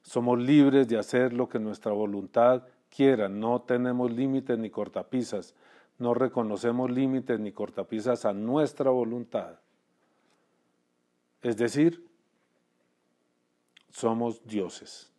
Somos 0.01 0.39
libres 0.39 0.87
de 0.87 0.97
hacer 0.97 1.33
lo 1.33 1.47
que 1.47 1.59
nuestra 1.59 1.91
voluntad 1.91 2.63
quiera, 2.89 3.29
no 3.29 3.61
tenemos 3.61 4.11
límites 4.11 4.57
ni 4.57 4.69
cortapisas, 4.69 5.55
no 5.97 6.13
reconocemos 6.13 6.91
límites 6.91 7.39
ni 7.39 7.51
cortapisas 7.51 8.25
a 8.25 8.33
nuestra 8.33 8.91
voluntad. 8.91 9.59
Es 11.41 11.57
decir, 11.57 12.07
somos 13.89 14.45
dioses, 14.45 15.11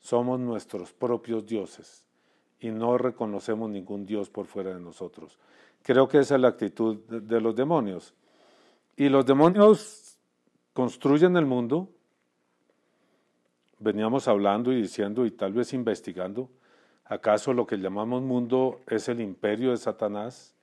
somos 0.00 0.38
nuestros 0.40 0.92
propios 0.92 1.46
dioses 1.46 2.04
y 2.60 2.70
no 2.70 2.98
reconocemos 2.98 3.70
ningún 3.70 4.06
Dios 4.06 4.28
por 4.28 4.46
fuera 4.46 4.74
de 4.74 4.80
nosotros. 4.80 5.38
Creo 5.82 6.08
que 6.08 6.18
esa 6.18 6.34
es 6.34 6.40
la 6.40 6.48
actitud 6.48 6.96
de, 7.08 7.40
los 7.40 7.54
demonios. 7.54 8.14
Y 8.96 9.08
los 9.08 9.24
demonios 9.24 10.07
construyen 10.78 11.36
el 11.36 11.44
mundo. 11.44 11.88
Veníamos 13.80 14.28
hablando 14.28 14.72
y 14.72 14.80
diciendo 14.80 15.26
y 15.26 15.32
tal 15.32 15.52
vez 15.52 15.72
investigando, 15.72 16.48
¿acaso 17.04 17.52
lo 17.52 17.66
que 17.66 17.78
llamamos 17.78 18.22
mundo 18.22 18.78
es 18.86 19.08
el 19.08 19.20
imperio 19.20 19.72
de 19.72 19.76
Satanás, 19.76 20.54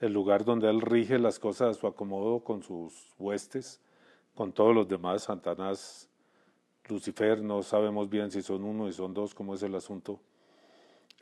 el 0.00 0.14
lugar 0.14 0.46
donde 0.46 0.70
él 0.70 0.80
rige 0.80 1.18
las 1.18 1.38
cosas 1.38 1.76
a 1.76 1.78
su 1.78 1.86
acomodo 1.86 2.40
con 2.42 2.62
sus 2.62 3.12
huestes, 3.18 3.82
con 4.34 4.50
todos 4.50 4.74
los 4.74 4.88
demás, 4.88 5.24
Satanás, 5.24 6.08
Lucifer, 6.88 7.42
no 7.42 7.62
sabemos 7.62 8.08
bien 8.08 8.30
si 8.30 8.40
son 8.40 8.64
uno 8.64 8.88
y 8.88 8.94
son 8.94 9.12
dos, 9.12 9.34
cómo 9.34 9.52
es 9.52 9.62
el 9.62 9.74
asunto 9.74 10.20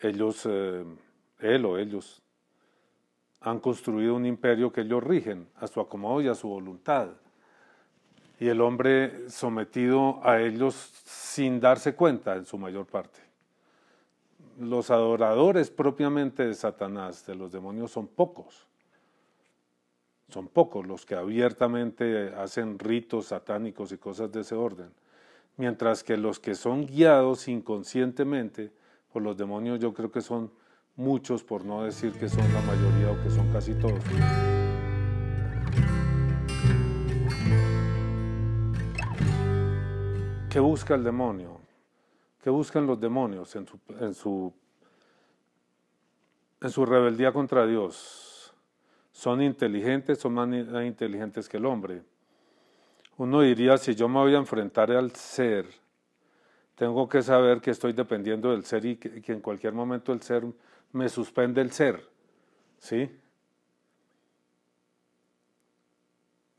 ellos, 0.00 0.47
eh, 0.49 0.85
él 1.40 1.64
o 1.64 1.76
ellos, 1.76 2.23
han 3.40 3.59
construido 3.59 4.14
un 4.14 4.26
imperio 4.26 4.71
que 4.71 4.83
ellos 4.83 5.02
rigen 5.02 5.49
a 5.57 5.66
su 5.66 5.80
acomodo 5.80 6.21
y 6.21 6.28
a 6.28 6.37
su 6.37 6.47
voluntad. 6.47 7.09
Y 8.40 8.49
el 8.49 8.61
hombre 8.61 9.28
sometido 9.30 10.21
a 10.23 10.40
ellos 10.40 10.75
sin 11.04 11.61
darse 11.61 11.95
cuenta 11.95 12.37
en 12.37 12.47
su 12.47 12.57
mayor 12.57 12.87
parte. 12.87 13.18
Los 14.61 14.90
adoradores 14.90 15.71
propiamente 15.71 16.47
de 16.47 16.54
Satanás, 16.54 17.26
de 17.26 17.35
los 17.35 17.50
demonios, 17.50 17.90
son 17.90 18.07
pocos. 18.07 18.66
Son 20.28 20.47
pocos 20.47 20.87
los 20.87 21.07
que 21.07 21.14
abiertamente 21.14 22.35
hacen 22.35 22.78
ritos 22.78 23.26
satánicos 23.26 23.92
y 23.92 23.99
cosas 23.99 24.30
de 24.30 24.42
ese 24.42 24.54
orden. 24.54 24.90
Mientras 25.57 26.04
que 26.04 26.16
los 26.16 26.38
que 26.38 26.54
son 26.54 26.87
guiados 26.87 27.49
inconscientemente 27.49 28.71
por 29.12 29.23
los 29.23 29.37
demonios 29.37 29.80
yo 29.80 29.95
creo 29.95 30.12
que 30.12 30.21
son 30.21 30.52
muchos, 30.97 31.45
por 31.45 31.64
no 31.64 31.85
decir 31.85 32.12
que 32.12 32.28
son 32.28 32.52
la 32.52 32.61
mayoría 32.62 33.11
o 33.11 33.23
que 33.23 33.30
son 33.30 33.50
casi 33.52 33.73
todos. 33.75 34.02
¿Qué 40.50 40.61
busca 40.61 40.95
el 40.95 41.05
demonio? 41.05 41.61
¿Qué 42.43 42.49
buscan 42.49 42.87
los 42.87 42.99
demonios 42.99 43.55
en 43.55 43.67
su, 43.67 43.78
en 44.00 44.14
su, 44.14 44.52
en 46.62 46.71
su 46.71 46.87
rebeldía 46.87 47.33
contra 47.33 47.67
Dios? 47.67 48.55
¿Son 49.12 49.43
inteligentes? 49.43 50.19
¿Son 50.19 50.33
más 50.33 50.49
inteligentes 50.85 51.49
que 51.50 51.59
el 51.59 51.67
hombre? 51.67 52.02
Uno 53.19 53.43
diría, 53.43 53.76
si 53.76 53.95
yo 53.95 54.09
me 54.09 54.21
voy 54.21 54.35
a 54.35 54.38
enfrentar 54.38 54.90
al 54.90 55.11
ser, 55.11 55.67
tengo 56.76 57.07
que 57.09 57.21
saber 57.21 57.61
que 57.61 57.73
estoy 57.73 57.93
dependiendo 57.93 58.52
del 58.52 58.64
ser 58.64 58.87
y 58.87 58.97
que, 58.97 59.33
en 59.33 59.40
cualquier 59.40 59.75
momento 59.75 60.12
el 60.12 60.23
ser 60.23 60.45
me 60.93 61.11
suspende 61.11 61.61
el 61.61 61.73
ser. 61.73 62.09
¿Sí? 62.78 63.11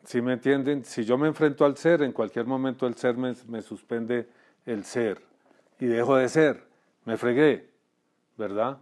¿Sí 0.10 0.24
me 0.24 0.34
entienden? 0.34 0.84
Si 0.86 1.06
yo 1.06 1.20
me 1.20 1.28
enfrento 1.28 1.66
al 1.66 1.78
ser, 1.78 2.02
en 2.02 2.14
cualquier 2.14 2.48
momento 2.48 2.88
el 2.88 2.96
ser 2.96 3.16
me, 3.16 3.32
me 3.48 3.62
suspende 3.62 4.28
el 4.66 4.84
ser 4.84 5.22
y 5.80 5.86
dejo 5.86 6.16
de 6.16 6.28
ser. 6.28 6.64
Me 7.06 7.16
fregué, 7.16 7.70
¿verdad? 8.36 8.80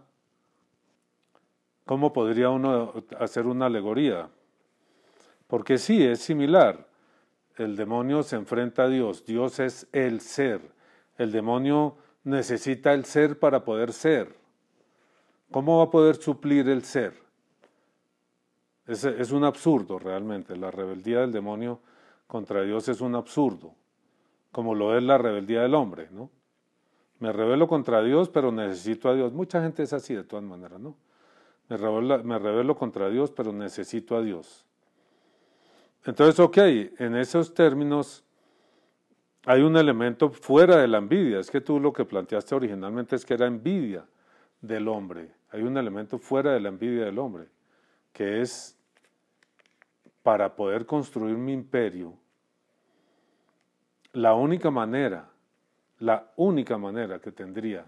¿Cómo 1.84 2.14
podría 2.14 2.48
uno 2.48 2.94
hacer 3.20 3.44
una 3.44 3.66
alegoría? 3.66 4.30
Porque 5.46 5.76
sí, 5.76 6.02
es 6.02 6.20
similar. 6.20 6.88
El 7.58 7.76
demonio 7.76 8.22
se 8.22 8.36
enfrenta 8.36 8.84
a 8.84 8.88
Dios. 8.88 9.26
Dios 9.26 9.58
es 9.58 9.86
el 9.92 10.22
ser. 10.22 10.62
El 11.18 11.30
demonio 11.30 11.98
necesita 12.24 12.94
el 12.94 13.04
ser 13.04 13.38
para 13.38 13.66
poder 13.66 13.92
ser. 13.92 14.34
¿Cómo 15.50 15.76
va 15.76 15.84
a 15.84 15.90
poder 15.90 16.16
suplir 16.16 16.70
el 16.70 16.84
ser? 16.84 17.27
Es, 18.88 19.32
un 19.32 19.44
absurdo 19.44 19.98
realmente. 19.98 20.56
La 20.56 20.70
rebeldía 20.70 21.20
del 21.20 21.30
demonio 21.30 21.78
contra 22.26 22.62
Dios 22.62 22.88
es 22.88 23.02
un 23.02 23.14
absurdo, 23.14 23.74
como 24.50 24.74
lo 24.74 24.96
es 24.96 25.02
la 25.02 25.18
rebeldía 25.18 25.60
del 25.60 25.74
hombre, 25.74 26.08
¿no? 26.10 26.30
Me 27.20 27.30
rebelo 27.30 27.68
contra 27.68 28.02
Dios, 28.02 28.30
pero 28.30 28.50
necesito 28.50 29.10
a 29.10 29.14
Dios. 29.14 29.32
Mucha 29.34 29.60
gente 29.60 29.82
es 29.82 29.92
así 29.92 30.14
de 30.14 30.24
todas 30.24 30.44
maneras, 30.44 30.80
¿no? 30.80 30.96
Me 31.68 31.76
rebelo, 31.76 32.24
me 32.24 32.38
rebelo 32.38 32.76
contra 32.76 33.10
Dios, 33.10 33.30
pero 33.30 33.52
necesito 33.52 34.16
a 34.16 34.22
Dios. 34.22 34.64
Entonces, 36.06 36.40
ok, 36.40 36.56
en 36.56 37.16
esos 37.16 37.52
términos, 37.52 38.24
hay 39.44 39.60
un 39.60 39.76
elemento 39.76 40.30
fuera 40.30 40.78
de 40.78 40.88
la 40.88 40.96
envidia. 40.96 41.40
Es 41.40 41.50
que 41.50 41.60
tú 41.60 41.78
lo 41.78 41.92
que 41.92 42.06
planteaste 42.06 42.54
originalmente 42.54 43.16
es 43.16 43.26
que 43.26 43.34
era 43.34 43.46
envidia 43.46 44.06
del 44.62 44.88
hombre. 44.88 45.30
Hay 45.50 45.60
un 45.60 45.76
elemento 45.76 46.18
fuera 46.18 46.52
de 46.52 46.60
la 46.60 46.70
envidia 46.70 47.04
del 47.04 47.18
hombre, 47.18 47.48
que 48.14 48.40
es 48.40 48.77
para 50.28 50.54
poder 50.54 50.84
construir 50.84 51.38
mi 51.38 51.54
imperio, 51.54 52.12
la 54.12 54.34
única 54.34 54.70
manera, 54.70 55.26
la 56.00 56.30
única 56.36 56.76
manera 56.76 57.18
que 57.18 57.32
tendría 57.32 57.86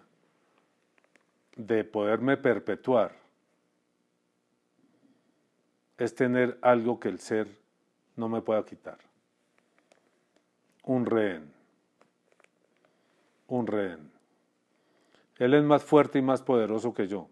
de 1.54 1.84
poderme 1.84 2.38
perpetuar 2.38 3.12
es 5.98 6.14
tener 6.14 6.58
algo 6.62 6.98
que 6.98 7.10
el 7.10 7.18
ser 7.18 7.46
no 8.16 8.26
me 8.30 8.40
pueda 8.40 8.64
quitar 8.64 8.96
un 10.84 11.04
rehén. 11.04 11.52
Un 13.48 13.66
rehén. 13.66 14.10
Él 15.36 15.52
es 15.52 15.62
más 15.62 15.84
fuerte 15.84 16.18
y 16.18 16.22
más 16.22 16.40
poderoso 16.40 16.94
que 16.94 17.06
yo. 17.06 17.28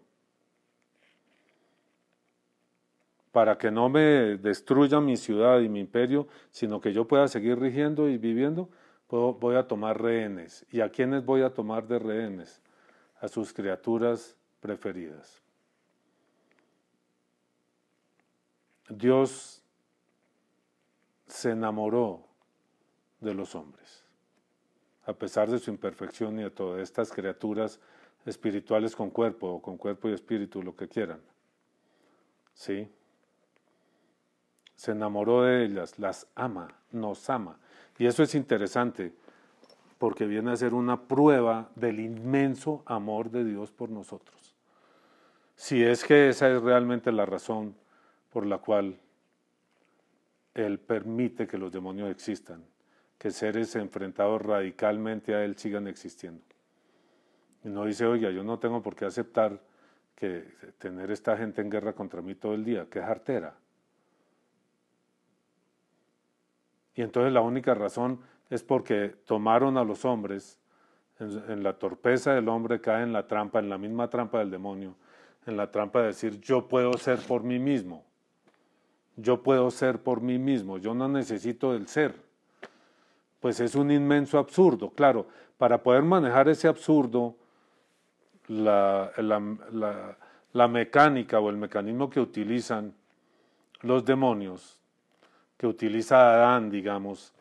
Para 3.31 3.57
que 3.57 3.71
no 3.71 3.89
me 3.89 4.37
destruya 4.37 4.99
mi 4.99 5.17
ciudad 5.17 5.59
y 5.59 5.69
mi 5.69 5.79
imperio, 5.79 6.27
sino 6.51 6.81
que 6.81 6.93
yo 6.93 7.07
pueda 7.07 7.27
seguir 7.27 7.59
rigiendo 7.59 8.09
y 8.09 8.17
viviendo, 8.17 8.69
voy 9.09 9.55
a 9.55 9.67
tomar 9.67 10.01
rehenes. 10.01 10.65
¿Y 10.71 10.81
a 10.81 10.89
quiénes 10.89 11.25
voy 11.25 11.41
a 11.41 11.53
tomar 11.53 11.87
de 11.87 11.99
rehenes? 11.99 12.61
A 13.21 13.27
sus 13.27 13.53
criaturas 13.53 14.37
preferidas. 14.59 15.41
Dios 18.89 19.61
se 21.27 21.51
enamoró 21.51 22.25
de 23.19 23.33
los 23.33 23.53
hombres, 23.53 24.03
a 25.05 25.13
pesar 25.13 25.49
de 25.49 25.59
su 25.59 25.69
imperfección 25.69 26.39
y 26.39 26.43
de 26.43 26.49
todas 26.49 26.81
estas 26.81 27.11
criaturas 27.11 27.79
espirituales 28.25 28.95
con 28.95 29.09
cuerpo 29.09 29.47
o 29.47 29.61
con 29.61 29.77
cuerpo 29.77 30.09
y 30.09 30.13
espíritu, 30.13 30.63
lo 30.63 30.75
que 30.75 30.87
quieran. 30.87 31.21
¿Sí? 32.53 32.89
Se 34.79 34.93
enamoró 34.93 35.43
de 35.43 35.65
ellas, 35.65 35.99
las 35.99 36.25
ama, 36.35 36.69
nos 36.93 37.29
ama. 37.29 37.57
Y 37.97 38.05
eso 38.05 38.23
es 38.23 38.33
interesante 38.33 39.11
porque 39.97 40.25
viene 40.25 40.51
a 40.51 40.55
ser 40.55 40.73
una 40.73 41.01
prueba 41.01 41.69
del 41.75 41.99
inmenso 41.99 42.81
amor 42.85 43.29
de 43.29 43.43
Dios 43.43 43.73
por 43.73 43.89
nosotros. 43.89 44.55
Si 45.57 45.83
es 45.83 46.05
que 46.05 46.29
esa 46.29 46.49
es 46.49 46.61
realmente 46.61 47.11
la 47.11 47.25
razón 47.25 47.75
por 48.29 48.45
la 48.45 48.59
cual 48.59 48.97
Él 50.53 50.79
permite 50.79 51.45
que 51.45 51.57
los 51.57 51.73
demonios 51.73 52.09
existan, 52.09 52.63
que 53.17 53.31
seres 53.31 53.75
enfrentados 53.75 54.41
radicalmente 54.41 55.35
a 55.35 55.43
Él 55.43 55.57
sigan 55.57 55.89
existiendo. 55.89 56.41
Y 57.65 57.67
no 57.67 57.83
dice, 57.83 58.05
oiga, 58.05 58.31
yo 58.31 58.45
no 58.45 58.59
tengo 58.59 58.81
por 58.81 58.95
qué 58.95 59.03
aceptar 59.03 59.59
que 60.15 60.45
tener 60.77 61.11
esta 61.11 61.35
gente 61.35 61.59
en 61.59 61.69
guerra 61.69 61.91
contra 61.91 62.21
mí 62.21 62.33
todo 62.33 62.53
el 62.53 62.63
día, 62.63 62.87
que 62.89 62.99
es 62.99 63.05
artera. 63.05 63.57
Y 66.99 67.01
entonces 67.01 67.31
la 67.31 67.39
única 67.39 67.73
razón 67.73 68.19
es 68.49 68.61
porque 68.61 69.15
tomaron 69.25 69.77
a 69.77 69.85
los 69.85 70.03
hombres, 70.03 70.59
en, 71.17 71.63
la 71.63 71.79
torpeza 71.79 72.33
del 72.33 72.49
hombre 72.49 72.81
cae 72.81 73.03
en 73.03 73.13
la 73.13 73.25
trampa, 73.25 73.59
en 73.59 73.69
la 73.69 73.77
misma 73.77 74.09
trampa 74.09 74.39
del 74.39 74.51
demonio, 74.51 74.95
en 75.45 75.55
la 75.55 75.71
trampa 75.71 76.01
de 76.01 76.07
decir 76.07 76.41
yo 76.41 76.67
puedo 76.67 76.91
ser 76.97 77.19
por 77.19 77.41
mí 77.41 77.57
mismo, 77.57 78.03
yo 79.15 79.41
puedo 79.41 79.71
ser 79.71 79.99
por 80.03 80.19
mí 80.19 80.37
mismo, 80.37 80.77
yo 80.77 80.93
no 80.93 81.07
necesito 81.07 81.71
del 81.71 81.87
ser. 81.87 82.15
Pues 83.39 83.61
es 83.61 83.75
un 83.75 83.91
inmenso 83.91 84.37
absurdo, 84.37 84.89
claro, 84.89 85.25
para 85.57 85.81
poder 85.81 86.03
manejar 86.03 86.49
ese 86.49 86.67
absurdo, 86.67 87.37
la, 88.49 89.13
la 90.51 90.67
mecánica 90.67 91.39
o 91.39 91.49
el 91.49 91.55
mecanismo 91.55 92.09
que 92.09 92.19
utilizan 92.19 92.93
los 93.83 94.03
demonios, 94.03 94.78
que 95.59 95.67
utiliza 95.67 96.35
Adán, 96.35 96.69
digamos, 96.69 97.33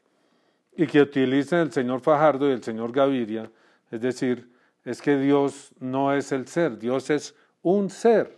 y 0.77 0.89
que 0.89 1.01
utilicen 1.01 1.61
el 1.61 1.73
señor 1.73 2.01
Fajardo 2.01 2.49
y 2.49 2.53
el 2.53 2.65
señor 2.65 2.91
Gaviria, 2.91 3.49
es 3.93 4.01
decir, 4.01 4.53
es 4.85 5.01
que 5.01 5.17
Dios 5.17 5.73
no 5.79 6.13
es 6.13 6.33
el 6.33 6.49
ser, 6.49 6.81
Dios 6.81 7.11
es 7.11 7.37
un 7.63 7.89
ser, 7.89 8.37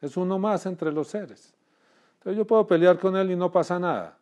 es 0.00 0.16
uno 0.16 0.38
más 0.38 0.64
entre 0.66 0.92
los 0.92 1.08
seres. 1.08 1.52
Entonces 2.18 2.38
yo 2.38 2.46
puedo 2.46 2.64
pelear 2.68 3.00
con 3.00 3.16
él 3.16 3.32
y 3.32 3.36
no 3.36 3.50
pasa 3.50 3.80
nada. 3.80 4.16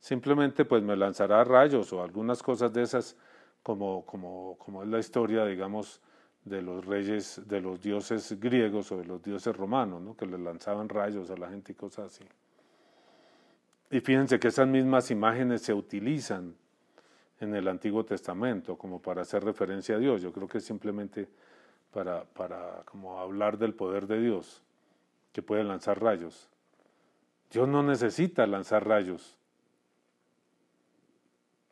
Simplemente 0.00 0.64
pues 0.64 0.82
me 0.82 0.96
lanzará 0.96 1.44
rayos 1.44 1.92
o 1.92 2.02
algunas 2.02 2.42
cosas 2.42 2.72
de 2.72 2.84
esas, 2.84 3.16
como, 3.62 4.06
como, 4.06 4.56
como 4.58 4.82
es 4.82 4.88
la 4.88 4.98
historia, 4.98 5.44
digamos, 5.44 6.00
de 6.42 6.62
los 6.62 6.86
reyes, 6.86 7.42
de 7.46 7.60
los 7.60 7.82
dioses 7.82 8.40
griegos 8.40 8.90
o 8.92 8.96
de 8.96 9.04
los 9.04 9.22
dioses 9.22 9.54
romanos, 9.54 10.00
¿no? 10.00 10.16
que 10.16 10.24
le 10.24 10.38
lanzaban 10.38 10.88
rayos 10.88 11.30
a 11.30 11.36
la 11.36 11.50
gente 11.50 11.72
y 11.72 11.74
cosas 11.74 12.14
así. 12.14 12.24
Y 13.90 14.00
fíjense 14.00 14.40
que 14.40 14.48
esas 14.48 14.66
mismas 14.66 15.10
imágenes 15.10 15.62
se 15.62 15.72
utilizan 15.72 16.54
en 17.40 17.54
el 17.54 17.68
Antiguo 17.68 18.04
Testamento 18.04 18.76
como 18.76 19.00
para 19.00 19.22
hacer 19.22 19.44
referencia 19.44 19.96
a 19.96 19.98
Dios. 19.98 20.22
Yo 20.22 20.32
creo 20.32 20.48
que 20.48 20.58
es 20.58 20.64
simplemente 20.64 21.28
para, 21.92 22.24
para 22.24 22.82
como 22.84 23.18
hablar 23.18 23.58
del 23.58 23.74
poder 23.74 24.06
de 24.06 24.20
Dios, 24.20 24.62
que 25.32 25.42
puede 25.42 25.64
lanzar 25.64 26.02
rayos. 26.02 26.48
Dios 27.50 27.68
no 27.68 27.82
necesita 27.82 28.46
lanzar 28.46 28.86
rayos. 28.86 29.36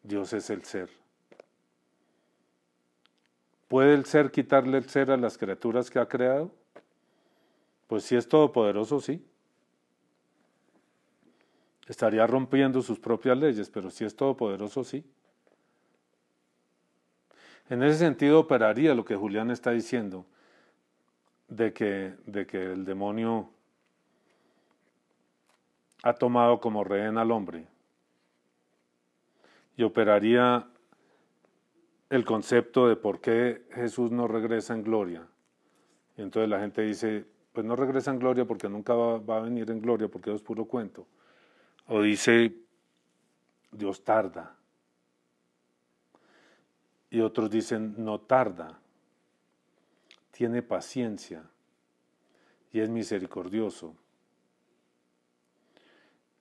Dios 0.03 0.33
es 0.33 0.50
el 0.50 0.64
ser. 0.64 0.90
¿Puede 3.68 3.94
el 3.94 4.05
ser 4.05 4.31
quitarle 4.31 4.79
el 4.79 4.88
ser 4.88 5.11
a 5.11 5.16
las 5.16 5.37
criaturas 5.37 5.90
que 5.90 5.98
ha 5.98 6.07
creado? 6.07 6.53
Pues 7.88 8.05
si 8.05 8.14
es 8.14 8.29
todopoderoso, 8.29 9.00
sí. 9.00 9.24
Estaría 11.87 12.27
rompiendo 12.27 12.81
sus 12.83 12.99
propias 12.99 13.37
leyes, 13.37 13.68
pero 13.68 13.90
si 13.90 14.05
es 14.05 14.16
todopoderoso, 14.16 14.85
sí. 14.85 15.05
En 17.68 17.83
ese 17.83 17.99
sentido 17.99 18.40
operaría 18.40 18.94
lo 18.94 19.05
que 19.05 19.16
Julián 19.16 19.51
está 19.51 19.70
diciendo, 19.70 20.27
de 21.49 21.73
que, 21.73 22.14
de 22.27 22.47
que 22.47 22.73
el 22.73 22.85
demonio 22.85 23.51
ha 26.03 26.14
tomado 26.14 26.61
como 26.61 26.85
rehén 26.85 27.16
al 27.16 27.31
hombre. 27.31 27.66
Y 29.77 29.83
operaría 29.83 30.66
el 32.11 32.25
concepto 32.25 32.87
de 32.88 32.97
por 32.97 33.20
qué 33.20 33.66
Jesús 33.73 34.11
no 34.11 34.29
regresa 34.29 34.75
en 34.75 34.85
gloria. 34.85 35.27
Y 36.16 36.23
entonces 36.23 36.49
la 36.49 36.61
gente 36.61 36.83
dice, 36.83 37.25
pues 37.53 37.66
no 37.66 37.75
regresa 37.77 38.11
en 38.11 38.18
gloria 38.18 38.44
porque 38.44 38.68
nunca 38.68 38.94
va, 38.94 39.18
va 39.18 39.38
a 39.38 39.40
venir 39.40 39.70
en 39.70 39.81
gloria 39.81 40.09
porque 40.09 40.33
es 40.33 40.42
puro 40.42 40.66
cuento. 40.66 41.07
O 41.87 42.01
dice, 42.03 42.55
Dios 43.70 44.03
tarda 44.05 44.57
y 47.11 47.20
otros 47.20 47.51
dicen, 47.51 47.94
no 47.99 48.20
tarda, 48.20 48.81
tiene 50.31 50.62
paciencia 50.62 51.44
y 52.73 52.81
es 52.81 52.88
misericordioso. 52.88 53.94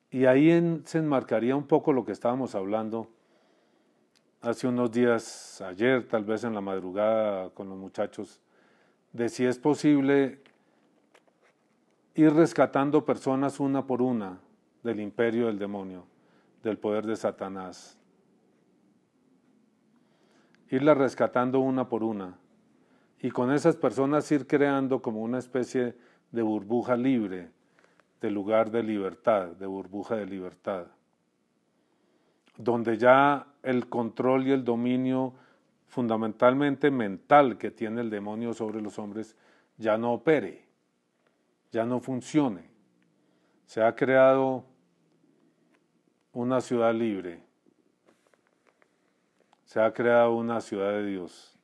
Y 0.10 0.26
ahí 0.26 0.82
se 0.86 1.00
enmarcaría 1.00 1.56
un 1.56 1.68
poco 1.68 1.94
lo 1.94 2.06
que 2.06 2.12
estábamos 2.12 2.56
hablando 2.56 3.10
hace 4.42 4.68
unos 4.68 4.92
días, 4.92 5.62
ayer, 5.62 6.08
tal 6.08 6.24
vez 6.24 6.44
en 6.44 6.54
la 6.54 6.62
madrugada 6.62 7.50
con 7.52 7.70
los 7.70 7.78
muchachos, 7.78 8.40
de 9.12 9.30
si 9.30 9.46
es 9.46 9.60
posible 9.60 10.42
ir 12.16 12.34
rescatando 12.34 13.06
personas 13.06 13.60
una 13.60 13.86
por 13.86 14.02
una 14.02 14.40
del 14.84 15.00
imperio 15.00 15.48
del 15.48 15.58
demonio, 15.58 16.06
del 16.62 16.78
poder 16.78 17.06
de 17.06 17.16
Satanás 17.16 17.98
irla 20.74 20.96
rescatando 20.96 21.60
una 21.60 21.88
por 21.88 22.04
una 22.04 22.36
y 23.22 23.30
con 23.30 23.52
esas 23.52 23.76
personas 23.76 24.32
ir 24.32 24.48
creando 24.48 25.04
como 25.04 25.22
una 25.22 25.38
especie 25.38 25.96
de 26.32 26.42
burbuja 26.42 26.98
libre, 26.98 27.52
de 28.20 28.32
lugar 28.32 28.72
de 28.72 28.82
libertad, 28.82 29.50
de 29.50 29.68
burbuja 29.68 30.16
de 30.16 30.26
libertad, 30.26 30.88
donde 32.58 32.98
ya 32.98 33.46
el 33.62 33.88
control 33.88 34.48
y 34.48 34.52
el 34.52 34.64
dominio 34.64 35.36
fundamentalmente 35.86 36.90
mental 36.90 37.60
que 37.60 37.70
tiene 37.70 38.02
el 38.02 38.10
demonio 38.10 38.52
sobre 38.54 38.82
los 38.82 38.98
hombres 38.98 39.36
ya 39.78 39.96
no 39.96 40.14
opere, 40.14 40.66
ya 41.72 41.86
no 41.86 42.00
funcione. 42.00 42.68
Se 43.68 43.84
ha 43.84 43.94
creado 43.96 44.66
una 46.34 46.62
ciudad 46.62 46.94
libre, 46.94 47.42
se 49.66 49.80
ha 49.80 49.94
creado 49.94 50.36
una 50.36 50.62
ciudad 50.62 50.92
de 50.92 51.06
Dios 51.06 51.58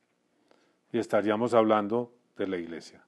y 0.92 0.98
estaríamos 0.98 1.54
hablando 1.54 2.12
de 2.36 2.46
la 2.46 2.56
iglesia. 2.56 3.04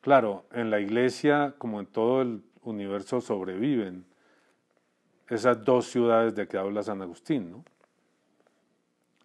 Claro, 0.00 0.46
en 0.52 0.70
la 0.70 0.80
iglesia, 0.80 1.54
como 1.58 1.80
en 1.80 1.86
todo 1.86 2.22
el 2.22 2.42
universo, 2.62 3.20
sobreviven 3.20 4.06
esas 5.28 5.64
dos 5.64 5.86
ciudades 5.86 6.34
de 6.34 6.46
que 6.46 6.56
habla 6.56 6.82
San 6.84 7.02
Agustín, 7.02 7.50
¿no? 7.50 7.64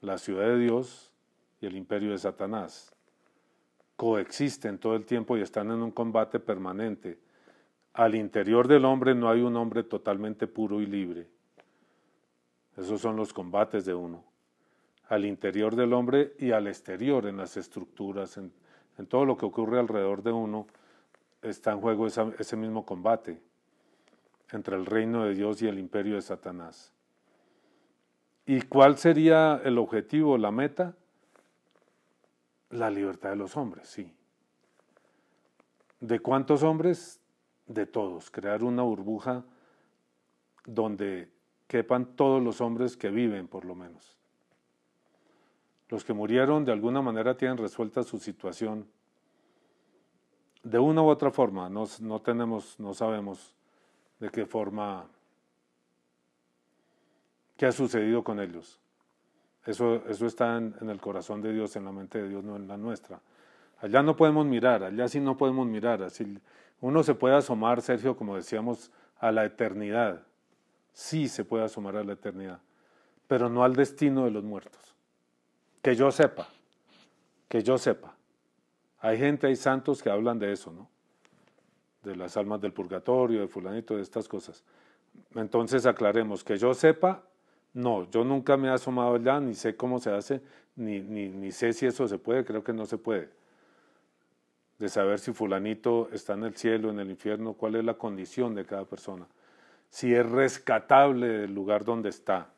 La 0.02 0.18
ciudad 0.18 0.48
de 0.48 0.58
Dios 0.58 1.12
y 1.62 1.68
el 1.68 1.76
imperio 1.76 2.12
de 2.12 2.18
Satanás. 2.18 2.92
Coexisten 3.96 4.80
todo 4.80 4.96
el 4.96 5.06
tiempo 5.06 5.38
y 5.38 5.42
están 5.42 5.70
en 5.70 5.84
un 5.84 5.92
combate 5.92 6.40
permanente. 6.40 7.20
Al 7.94 8.16
interior 8.16 8.68
del 8.68 8.86
hombre 8.86 9.16
no 9.16 9.30
hay 9.30 9.42
un 9.42 9.56
hombre 9.58 9.84
totalmente 9.84 10.48
puro 10.48 10.82
y 10.82 10.86
libre 10.86 11.28
esos 12.78 13.02
son 13.02 13.16
los 13.16 13.34
combates 13.34 13.86
de 13.86 13.94
uno. 13.94 14.24
Al 15.08 15.26
interior 15.26 15.76
del 15.76 15.94
hombre 15.94 16.34
y 16.40 16.52
al 16.52 16.68
exterior, 16.68 17.28
en 17.28 17.38
las 17.38 17.58
estructuras, 17.58 18.38
en, 18.38 18.52
todo 19.08 19.26
lo 19.26 19.38
que 19.38 19.46
ocurre 19.46 19.80
alrededor 19.80 20.24
de 20.24 20.32
uno, 20.32 20.68
está 21.42 21.72
en 21.72 21.82
juego 21.82 22.08
ese 22.08 22.56
mismo 22.56 22.86
combate 22.86 23.42
entre 24.52 24.76
el 24.76 24.86
reino 24.86 25.26
de 25.26 25.34
Dios 25.34 25.62
y 25.62 25.68
el 25.68 25.80
imperio 25.80 26.16
de 26.16 26.22
Satanás. 26.22 26.94
¿Y 28.46 28.62
cuál 28.62 28.98
sería 28.98 29.60
el 29.64 29.78
objetivo, 29.78 30.38
la 30.38 30.52
meta? 30.52 30.96
La 32.70 32.90
libertad 32.90 33.32
de 33.32 33.36
los 33.38 33.58
hombres, 33.58 33.88
sí. 33.88 34.14
¿De 36.00 36.20
cuántos 36.20 36.64
hombres? 36.64 37.21
De 37.72 37.86
todos. 37.86 38.30
Crear 38.30 38.64
una 38.64 38.84
burbuja 38.84 39.46
donde 40.66 41.32
quepan 41.68 42.18
todos 42.18 42.44
los 42.44 42.60
hombres 42.60 42.98
que 42.98 43.10
viven, 43.10 43.48
por 43.48 43.64
lo 43.64 43.76
menos. 43.76 44.18
Los 45.88 46.04
que 46.04 46.14
murieron 46.14 46.66
de 46.66 46.74
alguna 46.74 47.02
manera 47.02 47.38
tienen 47.38 47.58
resuelta 47.58 48.04
su 48.04 48.20
situación. 48.20 48.86
De 50.64 50.80
una 50.80 51.02
u 51.02 51.08
otra 51.08 51.32
forma, 51.32 51.70
no, 51.70 51.88
tenemos, 52.20 52.78
no 52.78 52.94
sabemos 52.94 53.56
de 54.20 54.30
qué 54.30 54.46
forma, 54.46 55.06
qué 57.56 57.68
ha 57.68 57.72
sucedido 57.72 58.22
con 58.22 58.42
ellos. 58.42 58.80
Eso, 59.66 60.04
eso 60.10 60.26
está 60.26 60.58
en, 60.58 60.76
en, 60.82 60.90
el 60.90 61.00
corazón 61.00 61.42
de 61.42 61.54
Dios, 61.54 61.76
en 61.78 61.86
la 61.86 61.94
mente 61.94 62.22
de 62.22 62.28
Dios, 62.28 62.44
no 62.44 62.58
en 62.58 62.68
la 62.68 62.76
nuestra. 62.76 63.22
Allá 63.80 64.04
no 64.04 64.16
podemos 64.16 64.46
mirar, 64.46 64.84
allá 64.84 65.08
sí 65.08 65.22
no 65.22 65.38
podemos 65.38 65.66
mirar. 65.68 66.04
Así, 66.04 66.38
uno 66.82 67.04
se 67.04 67.14
puede 67.14 67.36
asomar, 67.36 67.82
Sergio, 67.82 68.18
como 68.18 68.36
decíamos, 68.36 68.92
a 69.18 69.32
la 69.32 69.46
eternidad. 69.46 70.24
Sí 70.94 71.30
se 71.30 71.46
puede 71.46 71.64
asomar 71.64 71.96
a 71.96 72.04
la 72.04 72.14
eternidad, 72.14 72.60
pero 73.28 73.50
no 73.50 73.64
al 73.64 73.76
destino 73.76 74.26
de 74.26 74.32
los 74.32 74.44
muertos. 74.44 74.96
Que 75.82 75.96
yo 75.96 76.12
sepa, 76.12 76.50
que 77.48 77.64
yo 77.64 77.78
sepa. 77.78 78.16
Hay 79.00 79.18
gente, 79.18 79.48
hay 79.48 79.56
santos 79.56 80.02
que 80.02 80.10
hablan 80.10 80.40
de 80.40 80.52
eso, 80.52 80.72
¿no? 80.72 80.90
De 82.04 82.16
las 82.16 82.36
almas 82.36 82.60
del 82.60 82.74
purgatorio, 82.74 83.42
de 83.42 83.48
fulanito, 83.48 83.96
de 83.96 84.02
estas 84.02 84.28
cosas. 84.28 84.64
Entonces 85.36 85.86
aclaremos, 85.86 86.44
que 86.44 86.58
yo 86.58 86.74
sepa, 86.74 87.24
no, 87.74 88.10
yo 88.10 88.24
nunca 88.24 88.58
me 88.58 88.68
he 88.68 88.72
asomado 88.72 89.16
allá, 89.16 89.40
ni 89.40 89.54
sé 89.54 89.76
cómo 89.76 90.00
se 90.00 90.12
hace, 90.12 90.42
ni, 90.76 91.00
ni, 91.00 91.30
ni 91.30 91.52
sé 91.52 91.74
si 91.74 91.86
eso 91.86 92.08
se 92.08 92.18
puede, 92.18 92.44
creo 92.44 92.64
que 92.64 92.74
no 92.74 92.86
se 92.86 92.98
puede. 92.98 93.30
De 94.82 94.90
saber 94.90 95.20
si 95.20 95.32
fulanito 95.32 96.10
está 96.12 96.34
en 96.34 96.44
el 96.44 96.56
cielo, 96.56 96.90
en 96.90 97.00
el 97.00 97.12
infierno, 97.12 97.54
cuál 97.54 97.76
es 97.76 97.86
la 97.86 97.94
condición 97.94 98.56
de 98.56 98.66
cada 98.66 98.84
persona. 98.86 99.28
Si 99.92 100.12
es 100.12 100.28
rescatable 100.28 101.28
del 101.28 101.54
lugar 101.54 101.86
donde 101.86 102.10
está. 102.10 102.50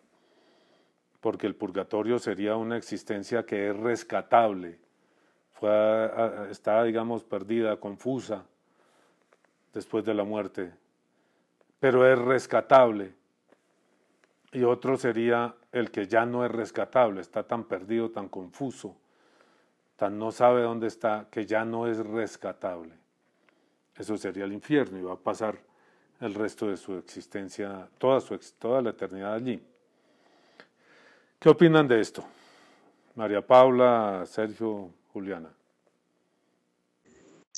Porque 1.19 1.47
el 1.47 1.55
purgatorio 1.55 2.19
sería 2.19 2.55
una 2.55 2.77
existencia 2.77 3.45
que 3.45 3.69
es 3.69 3.75
rescatable. 3.75 4.79
Está, 6.49 6.86
digamos, 6.86 7.25
perdida, 7.25 7.75
confusa 7.81 8.45
después 9.73 10.05
de 10.05 10.13
la 10.13 10.23
muerte. 10.23 10.71
Pero 11.81 12.09
es 12.09 12.17
rescatable 12.17 13.15
y 14.53 14.63
otro 14.63 14.95
sería 14.95 15.55
el 15.73 15.91
que 15.91 16.07
ya 16.07 16.25
no 16.25 16.45
es 16.45 16.51
rescatable, 16.51 17.19
está 17.19 17.43
tan 17.43 17.65
perdido, 17.65 18.12
tan 18.12 18.29
confuso, 18.29 18.95
tan 19.95 20.17
no 20.17 20.32
sabe 20.32 20.62
dónde 20.62 20.88
está, 20.88 21.27
que 21.32 21.45
ya 21.45 21.65
no 21.65 21.88
es 21.88 21.97
rescatable. 21.99 22.93
Eso 23.97 24.17
sería 24.17 24.45
el 24.45 24.53
infierno 24.53 24.97
y 24.97 25.03
va 25.03 25.13
a 25.13 25.17
pasar 25.17 25.58
el 26.19 26.34
resto 26.34 26.67
de 26.67 26.77
su 26.77 26.97
existencia, 26.97 27.88
toda, 27.97 28.21
su, 28.21 28.38
toda 28.58 28.82
la 28.82 28.91
eternidad 28.91 29.34
allí. 29.34 29.62
¿Qué 31.39 31.49
opinan 31.49 31.88
de 31.88 31.99
esto? 31.99 32.23
María 33.15 33.45
Paula, 33.45 34.23
Sergio, 34.25 34.89
Juliana. 35.12 35.53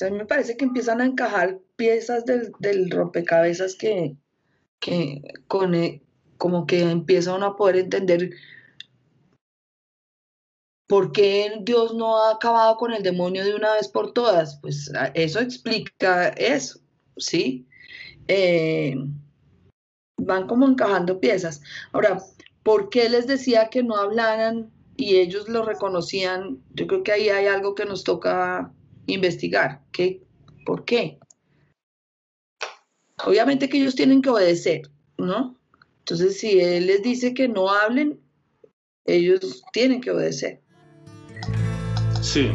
a 0.01 0.09
mí 0.09 0.17
me 0.17 0.25
parece 0.25 0.57
que 0.57 0.65
empiezan 0.65 0.99
a 0.99 1.05
encajar 1.05 1.59
piezas 1.75 2.25
del, 2.25 2.89
rompecabezas 2.91 3.75
que, 3.75 4.17
que 4.79 5.21
con, 5.47 5.73
como 6.37 6.65
que 6.65 6.81
empieza 6.81 7.35
uno 7.35 7.45
a 7.45 7.55
poder 7.55 7.77
entender 7.77 8.31
por 10.87 11.11
qué 11.11 11.51
Dios 11.61 11.95
no 11.95 12.17
ha 12.17 12.31
acabado 12.33 12.77
con 12.77 12.93
el 12.93 13.03
demonio 13.03 13.43
de 13.43 13.55
una 13.55 13.73
vez 13.73 13.87
por 13.87 14.13
todas. 14.13 14.59
Pues 14.61 14.91
eso 15.13 15.39
explica 15.39 16.29
eso, 16.29 16.79
¿sí? 17.17 17.67
Eh, 18.27 18.95
van 20.17 20.47
como 20.47 20.67
encajando 20.67 21.19
piezas. 21.19 21.61
Ahora, 21.91 22.19
¿por 22.63 22.89
qué 22.89 23.09
les 23.09 23.27
decía 23.27 23.69
que 23.69 23.83
no 23.83 23.95
hablaran 23.95 24.71
y 24.97 25.17
ellos 25.17 25.49
lo 25.49 25.65
reconocían? 25.65 26.61
Yo 26.73 26.87
creo 26.87 27.03
que 27.03 27.11
ahí 27.11 27.29
hay 27.29 27.47
algo 27.47 27.75
que 27.75 27.85
nos 27.85 28.03
toca 28.03 28.71
investigar. 29.07 29.81
¿Qué, 29.91 30.23
¿Por 30.65 30.85
qué? 30.85 31.19
Obviamente 33.23 33.69
que 33.69 33.77
ellos 33.77 33.95
tienen 33.95 34.21
que 34.21 34.29
obedecer, 34.29 34.89
¿no? 35.17 35.57
Entonces, 35.99 36.39
si 36.39 36.59
Él 36.59 36.87
les 36.87 37.01
dice 37.01 37.33
que 37.33 37.47
no 37.47 37.69
hablen, 37.69 38.19
ellos 39.05 39.63
tienen 39.71 40.01
que 40.01 40.11
obedecer. 40.11 40.61
Sí. 42.25 42.51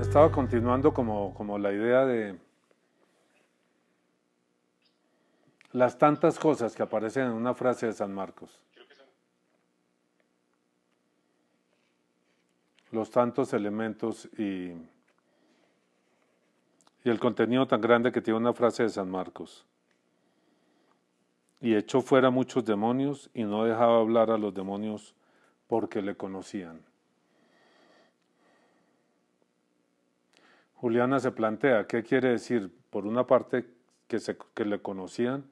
Estaba 0.00 0.32
continuando 0.32 0.94
como, 0.94 1.34
como 1.34 1.58
la 1.58 1.72
idea 1.72 2.06
de 2.06 2.38
las 5.72 5.98
tantas 5.98 6.38
cosas 6.38 6.74
que 6.74 6.82
aparecen 6.82 7.26
en 7.26 7.32
una 7.32 7.54
frase 7.54 7.86
de 7.86 7.92
San 7.92 8.14
Marcos. 8.14 8.62
Los 12.90 13.10
tantos 13.10 13.52
elementos 13.52 14.28
y 14.38 14.72
y 17.04 17.10
el 17.10 17.18
contenido 17.18 17.66
tan 17.66 17.80
grande 17.80 18.12
que 18.12 18.20
tiene 18.20 18.38
una 18.38 18.52
frase 18.52 18.84
de 18.84 18.88
San 18.88 19.10
Marcos. 19.10 19.66
Y 21.62 21.74
echó 21.74 22.02
fuera 22.02 22.28
muchos 22.28 22.64
demonios 22.66 23.30
y 23.32 23.44
no 23.44 23.64
dejaba 23.64 24.00
hablar 24.00 24.30
a 24.30 24.36
los 24.36 24.52
demonios 24.52 25.14
porque 25.66 26.02
le 26.02 26.14
conocían. 26.14 26.82
Juliana 30.74 31.20
se 31.20 31.30
plantea, 31.30 31.86
¿qué 31.86 32.02
quiere 32.02 32.28
decir? 32.28 32.70
Por 32.90 33.06
una 33.06 33.26
parte 33.26 33.64
que, 34.08 34.18
se, 34.18 34.36
que 34.52 34.66
le 34.66 34.82
conocían 34.82 35.44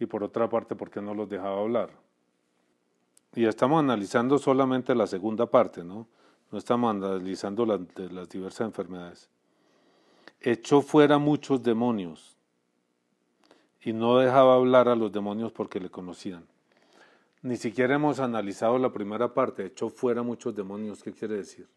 y 0.00 0.06
por 0.06 0.24
otra 0.24 0.48
parte 0.48 0.74
porque 0.74 1.00
no 1.00 1.14
los 1.14 1.28
dejaba 1.28 1.60
hablar. 1.60 1.90
Y 3.36 3.44
estamos 3.44 3.78
analizando 3.78 4.38
solamente 4.38 4.94
la 4.96 5.06
segunda 5.06 5.46
parte, 5.46 5.84
¿no? 5.84 6.08
No 6.50 6.58
estamos 6.58 6.90
analizando 6.90 7.64
las 7.64 8.28
diversas 8.28 8.62
enfermedades 8.62 9.28
echó 10.40 10.82
fuera 10.82 11.18
muchos 11.18 11.62
demonios 11.62 12.36
y 13.82 13.92
no 13.92 14.18
dejaba 14.18 14.54
hablar 14.54 14.88
a 14.88 14.96
los 14.96 15.12
demonios 15.12 15.52
porque 15.52 15.80
le 15.80 15.90
conocían. 15.90 16.46
Ni 17.42 17.56
siquiera 17.56 17.94
hemos 17.94 18.18
analizado 18.18 18.78
la 18.78 18.92
primera 18.92 19.32
parte, 19.32 19.66
echó 19.66 19.88
fuera 19.88 20.22
muchos 20.22 20.54
demonios, 20.54 21.02
¿qué 21.02 21.12
quiere 21.12 21.36
decir? 21.36 21.68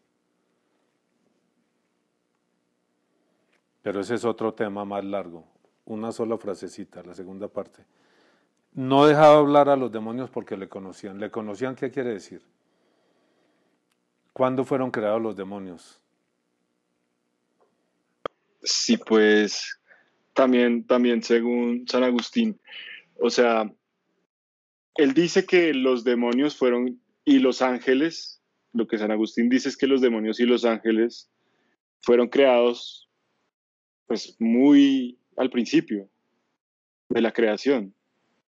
Pero 3.82 4.00
ese 4.00 4.14
es 4.14 4.24
otro 4.24 4.54
tema 4.54 4.84
más 4.84 5.04
largo, 5.04 5.44
una 5.84 6.12
sola 6.12 6.36
frasecita, 6.36 7.02
la 7.02 7.14
segunda 7.14 7.48
parte. 7.48 7.84
No 8.74 9.06
dejaba 9.06 9.38
hablar 9.38 9.68
a 9.68 9.76
los 9.76 9.92
demonios 9.92 10.30
porque 10.30 10.56
le 10.56 10.68
conocían. 10.68 11.20
¿Le 11.20 11.30
conocían 11.30 11.76
qué 11.76 11.90
quiere 11.90 12.14
decir? 12.14 12.42
¿Cuándo 14.32 14.64
fueron 14.64 14.90
creados 14.90 15.20
los 15.20 15.36
demonios? 15.36 16.00
Sí, 18.62 18.96
pues 18.96 19.78
también, 20.34 20.86
también 20.86 21.22
según 21.22 21.86
San 21.88 22.04
Agustín, 22.04 22.60
o 23.18 23.30
sea, 23.30 23.72
él 24.96 25.14
dice 25.14 25.46
que 25.46 25.72
los 25.74 26.04
demonios 26.04 26.56
fueron 26.56 27.00
y 27.24 27.38
los 27.38 27.62
ángeles, 27.62 28.42
lo 28.72 28.86
que 28.86 28.98
San 28.98 29.10
Agustín 29.10 29.48
dice 29.48 29.68
es 29.68 29.76
que 29.76 29.86
los 29.86 30.00
demonios 30.00 30.40
y 30.40 30.44
los 30.44 30.64
ángeles 30.64 31.30
fueron 32.00 32.28
creados 32.28 33.08
pues 34.06 34.36
muy 34.38 35.18
al 35.36 35.50
principio 35.50 36.10
de 37.08 37.20
la 37.20 37.32
creación. 37.32 37.94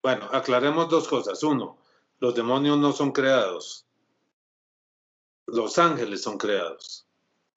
Bueno, 0.03 0.29
aclaremos 0.33 0.91
dos 0.91 1.09
cosas. 1.09 1.43
Uno, 1.43 1.79
los 2.21 2.35
demonios 2.35 2.79
no 2.79 2.93
son 2.93 3.13
creados. 3.13 3.87
Los 5.47 5.79
ángeles 5.79 6.23
son 6.23 6.37
creados. 6.37 7.04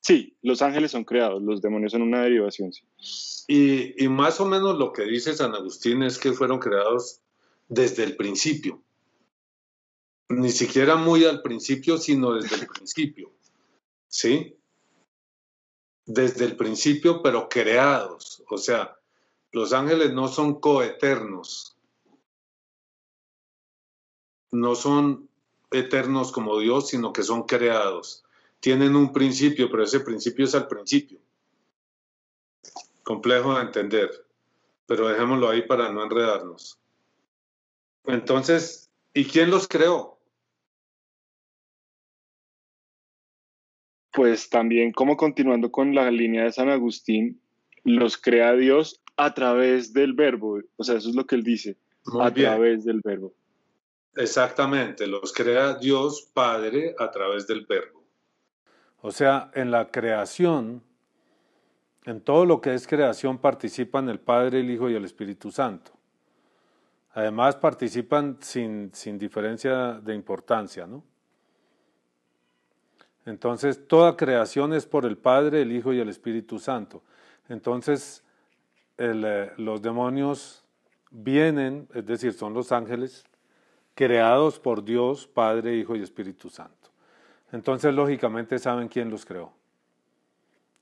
Sí, 0.08 0.38
los 0.42 0.62
ángeles 0.62 0.92
son 0.92 1.04
creados, 1.04 1.44
los 1.44 1.62
demonios 1.62 1.92
son 1.92 2.02
una 2.02 2.22
derivación. 2.22 2.72
Y, 3.46 4.02
y, 4.02 4.08
más 4.08 4.40
o 4.40 4.46
menos 4.46 4.78
lo 4.78 4.94
que 4.94 5.04
dice 5.04 5.36
San 5.36 5.54
Agustín 5.54 6.02
es 6.02 6.18
que 6.18 6.32
fueron 6.32 6.60
creados 6.60 7.20
desde 7.68 8.06
el 8.06 8.16
principio. 8.16 8.82
Ni 10.30 10.50
siquiera 10.52 10.96
muy 10.96 11.26
al 11.26 11.42
principio, 11.42 11.98
sino 11.98 12.36
desde 12.36 12.56
el 12.56 12.68
principio. 12.68 13.34
¿Sí? 14.08 14.56
Desde 16.06 16.46
el 16.46 16.56
principio, 16.56 17.22
pero 17.22 17.50
creados. 17.50 18.42
O 18.50 18.58
sea, 18.58 18.98
los 19.52 19.74
ángeles 19.74 20.14
no 20.14 20.30
son 20.30 20.62
coeternos. 20.62 21.76
No 24.52 24.74
son 24.74 25.30
eternos 25.70 26.32
como 26.32 26.60
Dios, 26.60 26.88
sino 26.88 27.12
que 27.12 27.24
son 27.24 27.44
creados 27.44 28.24
tienen 28.60 28.96
un 28.96 29.14
principio, 29.14 29.70
pero 29.70 29.84
ese 29.84 30.00
principio 30.00 30.46
es 30.46 30.56
al 30.56 30.68
principio. 30.68 31.20
Complejo 33.04 33.56
de 33.56 33.62
entender, 33.62 34.10
pero 34.86 35.08
dejémoslo 35.08 35.50
ahí 35.50 35.62
para 35.62 35.92
no 35.92 36.04
enredarnos. 36.04 36.80
Entonces, 38.06 38.90
¿y 39.14 39.26
quién 39.26 39.50
los 39.50 39.68
creó? 39.68 40.18
Pues 44.12 44.50
también, 44.50 44.92
como 44.92 45.16
continuando 45.16 45.72
con 45.72 45.94
la 45.94 46.10
línea 46.10 46.46
de 46.46 46.52
San 46.52 46.70
Agustín, 46.70 47.40
los 47.84 48.18
crea 48.18 48.54
Dios 48.54 49.02
a 49.16 49.34
través 49.34 49.94
del 49.94 50.14
verbo. 50.14 50.60
O 50.76 50.84
sea, 50.84 50.96
eso 50.96 51.10
es 51.10 51.16
lo 51.16 51.26
que 51.26 51.36
él 51.36 51.44
dice, 51.44 51.78
a 52.20 52.34
través 52.34 52.84
del 52.84 53.02
verbo. 53.02 53.34
Exactamente, 54.16 55.06
los 55.06 55.32
crea 55.32 55.76
Dios 55.76 56.30
Padre 56.34 56.96
a 56.98 57.12
través 57.12 57.46
del 57.46 57.66
verbo. 57.68 57.97
O 59.02 59.12
sea, 59.12 59.52
en 59.54 59.72
la 59.72 59.92
creación 59.92 60.84
En 62.06 62.22
todo 62.22 62.46
lo 62.46 62.62
que 62.62 62.74
es 62.74 62.88
creación 62.88 63.38
participan 63.38 64.08
el 64.08 64.20
Padre, 64.20 64.62
el 64.62 64.72
Hijo 64.72 64.90
y 64.90 64.96
el 64.96 65.04
Espíritu 65.04 65.52
Santo. 65.52 65.92
Además 67.14 67.58
participan 67.58 68.38
sin, 68.40 68.92
sin 68.94 69.18
diferencia 69.18 69.96
de 69.96 70.14
importancia, 70.16 70.88
¿no? 70.88 71.04
Entonces, 73.26 73.88
toda 73.90 74.16
creación 74.16 74.74
es 74.74 74.86
por 74.86 75.06
el 75.06 75.18
Padre, 75.18 75.64
el 75.64 75.72
Hijo 75.74 75.92
y 75.92 76.00
el 76.00 76.08
Espíritu 76.08 76.60
Santo. 76.60 77.04
Entonces, 77.50 78.24
eh, 78.98 79.52
los 79.58 79.82
demonios 79.82 80.64
vienen, 81.12 81.90
es 81.94 82.06
decir, 82.06 82.32
son 82.32 82.54
los 82.54 82.72
ángeles, 82.72 83.26
creados 83.96 84.60
por 84.60 84.82
Dios, 84.82 85.28
Padre, 85.28 85.76
Hijo 85.76 85.96
y 85.98 86.02
Espíritu 86.02 86.50
Santo. 86.50 86.87
Entonces, 87.52 87.94
lógicamente, 87.94 88.60
saben 88.60 88.88
quién 88.88 89.10
los 89.10 89.26
creó. 89.26 89.54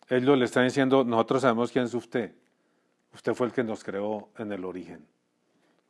Ellos 0.10 0.38
le 0.38 0.46
están 0.46 0.66
diciendo, 0.66 1.04
nosotros 1.04 1.42
sabemos 1.42 1.72
quién 1.72 1.86
es 1.86 1.94
usted. 1.94 2.34
Usted 3.14 3.34
fue 3.34 3.48
el 3.48 3.54
que 3.54 3.64
nos 3.64 3.84
creó 3.84 4.30
en 4.38 4.52
el 4.52 4.66
origen. 4.66 5.06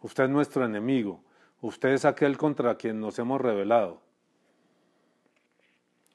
Usted 0.01 0.25
es 0.25 0.29
nuestro 0.29 0.65
enemigo. 0.65 1.23
Usted 1.61 1.89
es 1.89 2.05
aquel 2.05 2.37
contra 2.37 2.75
quien 2.75 2.99
nos 2.99 3.17
hemos 3.19 3.41
rebelado. 3.41 4.01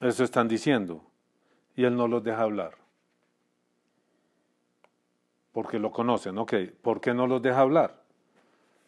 Eso 0.01 0.25
están 0.25 0.49
diciendo. 0.49 1.03
Y 1.77 1.85
él 1.85 1.97
no 1.97 2.09
los 2.09 2.23
deja 2.23 2.43
hablar. 2.43 2.77
Porque 5.53 5.79
lo 5.79 5.91
conocen, 5.91 6.39
ok. 6.39 6.55
¿Por 6.81 7.01
qué 7.01 7.13
no 7.13 7.27
los 7.27 7.43
deja 7.43 7.61
hablar? 7.61 8.01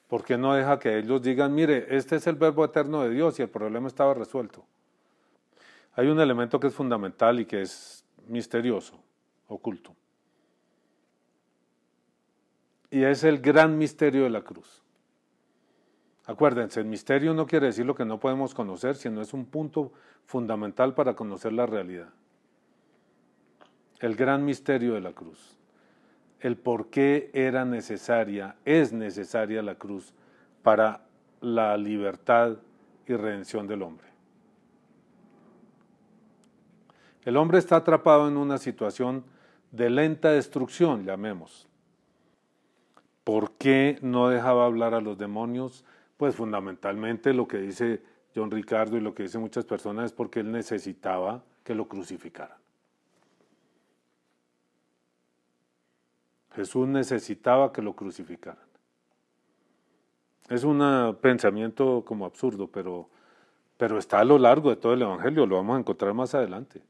¿Por 0.09 0.25
qué 0.25 0.39
no 0.39 0.55
deja 0.55 0.79
que 0.79 0.99
ellos 0.99 1.23
digan, 1.23 1.55
mire, 1.55 1.97
este 1.97 2.17
es 2.17 2.27
el 2.27 2.37
verbo 2.37 2.65
eterno 2.65 3.03
de 3.03 3.11
Dios 3.11 3.39
y 3.39 3.43
el 3.43 3.49
problema 3.49 3.89
estaba 3.89 4.15
resuelto? 4.15 4.65
Hay 5.95 6.09
un 6.09 6.21
elemento 6.21 6.59
que 6.59 6.69
es 6.69 6.75
fundamental 6.75 7.41
y 7.41 7.47
que 7.47 7.63
es 7.63 8.05
misterioso, 8.27 8.99
oculto. 9.49 9.95
Y 12.91 13.05
es 13.05 13.25
el 13.25 13.41
gran 13.41 13.77
misterio 13.79 14.25
de 14.25 14.31
la 14.31 14.43
cruz. 14.43 14.83
Acuérdense, 16.25 16.81
el 16.81 16.87
misterio 16.87 17.35
no 17.35 17.47
quiere 17.47 17.67
decir 17.67 17.85
lo 17.85 17.95
que 17.95 18.05
no 18.05 18.21
podemos 18.21 18.55
conocer, 18.55 18.95
sino 18.95 19.21
es 19.21 19.33
un 19.33 19.45
punto 19.45 19.93
fundamental 20.25 20.95
para 20.95 21.15
conocer 21.15 21.53
la 21.53 21.67
realidad. 21.67 22.11
El 23.99 24.15
gran 24.15 24.45
misterio 24.45 24.95
de 24.95 25.01
la 25.01 25.13
cruz. 25.13 25.59
El 26.41 26.57
por 26.57 26.91
qué 26.91 27.31
era 27.35 27.65
necesaria, 27.65 28.57
es 28.65 28.93
necesaria 28.93 29.63
la 29.63 29.77
cruz 29.77 30.15
para 30.63 31.05
la 31.41 31.77
libertad 31.77 32.57
y 33.07 33.15
redención 33.15 33.67
del 33.67 33.83
hombre. 33.83 34.12
El 37.25 37.37
hombre 37.37 37.59
está 37.59 37.77
atrapado 37.77 38.29
en 38.29 38.37
una 38.37 38.59
situación 38.59 39.25
de 39.71 39.91
lenta 39.91 40.31
destrucción, 40.31 41.05
llamemos. 41.05 41.69
¿Por 43.25 43.53
qué 43.53 43.99
no 44.03 44.29
dejaba 44.29 44.67
hablar 44.67 44.95
a 44.95 45.01
los 45.01 45.17
demonios? 45.17 45.85
Pues 46.17 46.35
fundamentalmente 46.35 47.33
lo 47.33 47.47
que 47.47 47.59
dice 47.59 48.03
John 48.35 48.51
Ricardo 48.51 48.97
y 48.97 49.01
lo 49.01 49.15
que 49.15 49.25
dicen 49.25 49.41
muchas 49.41 49.65
personas 49.65 50.07
es 50.07 50.13
porque 50.13 50.41
él 50.41 50.51
necesitaba 50.51 51.43
que 51.63 51.75
lo 51.75 51.87
crucificaran. 51.87 52.59
Jesús 56.55 56.87
necesitaba 56.89 57.73
que 57.73 57.83
lo 57.83 57.95
crucificaran. 57.95 58.73
Es 60.49 60.65
un 60.65 61.17
pensamiento 61.21 62.05
como 62.05 62.27
absurdo, 62.27 62.67
pero, 62.67 63.09
pero 63.77 63.97
está 63.97 64.21
a 64.21 64.25
lo 64.25 64.39
largo 64.39 64.69
de 64.71 64.77
todo 64.77 64.93
el 64.93 65.03
Evangelio, 65.03 65.47
lo 65.47 65.57
vamos 65.57 65.77
a 65.77 65.81
encontrar 65.81 66.13
más 66.13 66.35
adelante. 66.35 66.83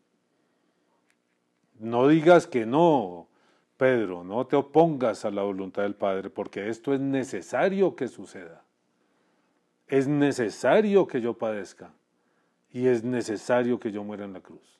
No 1.82 2.06
digas 2.06 2.46
que 2.46 2.64
no, 2.64 3.26
Pedro, 3.76 4.22
no 4.22 4.46
te 4.46 4.54
opongas 4.54 5.24
a 5.24 5.32
la 5.32 5.42
voluntad 5.42 5.82
del 5.82 5.96
Padre, 5.96 6.30
porque 6.30 6.68
esto 6.68 6.94
es 6.94 7.00
necesario 7.00 7.96
que 7.96 8.06
suceda. 8.06 8.62
Es 9.88 10.06
necesario 10.06 11.08
que 11.08 11.20
yo 11.20 11.36
padezca 11.36 11.92
y 12.70 12.86
es 12.86 13.02
necesario 13.02 13.80
que 13.80 13.90
yo 13.90 14.04
muera 14.04 14.24
en 14.24 14.32
la 14.32 14.40
cruz. 14.40 14.78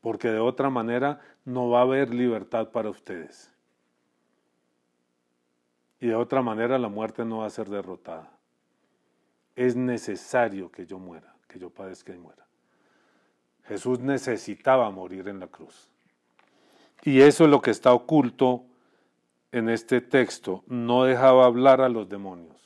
Porque 0.00 0.28
de 0.28 0.38
otra 0.38 0.70
manera 0.70 1.18
no 1.44 1.70
va 1.70 1.80
a 1.80 1.82
haber 1.82 2.14
libertad 2.14 2.70
para 2.70 2.88
ustedes. 2.88 3.52
Y 5.98 6.06
de 6.06 6.14
otra 6.14 6.40
manera 6.40 6.78
la 6.78 6.88
muerte 6.88 7.24
no 7.24 7.38
va 7.38 7.46
a 7.46 7.50
ser 7.50 7.68
derrotada. 7.68 8.30
Es 9.56 9.74
necesario 9.74 10.70
que 10.70 10.86
yo 10.86 11.00
muera, 11.00 11.34
que 11.48 11.58
yo 11.58 11.68
padezca 11.68 12.14
y 12.14 12.18
muera. 12.18 12.46
Jesús 13.70 14.00
necesitaba 14.00 14.90
morir 14.90 15.28
en 15.28 15.38
la 15.38 15.46
cruz. 15.46 15.88
Y 17.04 17.20
eso 17.20 17.44
es 17.44 17.50
lo 17.50 17.62
que 17.62 17.70
está 17.70 17.92
oculto 17.92 18.64
en 19.52 19.68
este 19.68 20.00
texto. 20.00 20.64
No 20.66 21.04
dejaba 21.04 21.46
hablar 21.46 21.80
a 21.80 21.88
los 21.88 22.08
demonios. 22.08 22.56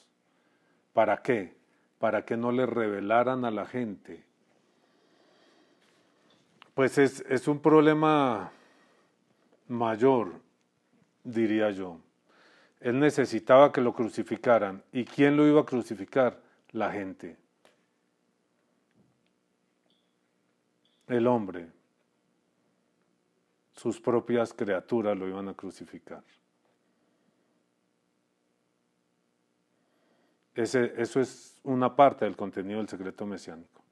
¿Para 0.95 1.19
qué? 1.19 1.59
Para 1.99 2.25
que 2.25 2.39
no 2.39 2.53
le 2.53 2.65
revelaran 2.65 3.45
a 3.45 3.51
la 3.51 3.67
gente. 3.67 4.25
Pues 6.73 6.97
es, 6.97 7.23
es 7.29 7.49
un 7.49 7.61
problema 7.61 8.51
mayor, 9.69 10.33
diría 11.23 11.71
yo. 11.71 11.99
Él 12.81 12.99
necesitaba 12.99 13.73
que 13.73 13.83
lo 13.83 13.93
crucificaran. 13.93 14.83
¿Y 14.91 15.05
quién 15.05 15.37
lo 15.37 15.47
iba 15.47 15.61
a 15.61 15.67
crucificar? 15.67 16.41
La 16.73 16.91
gente. 16.91 17.44
El 21.07 21.27
hombre. 21.27 21.71
Sus 23.73 24.01
propias 24.01 24.53
criaturas 24.53 25.17
lo 25.17 25.29
iban 25.29 25.49
a 25.49 25.55
crucificar. 25.55 26.23
eso 30.55 31.21
es 31.21 31.59
una 31.65 31.97
parte 31.97 32.25
del 32.25 32.37
contenido 32.37 32.79
del 32.79 32.89
secreto 32.89 33.27
mesiánico. 33.27 33.83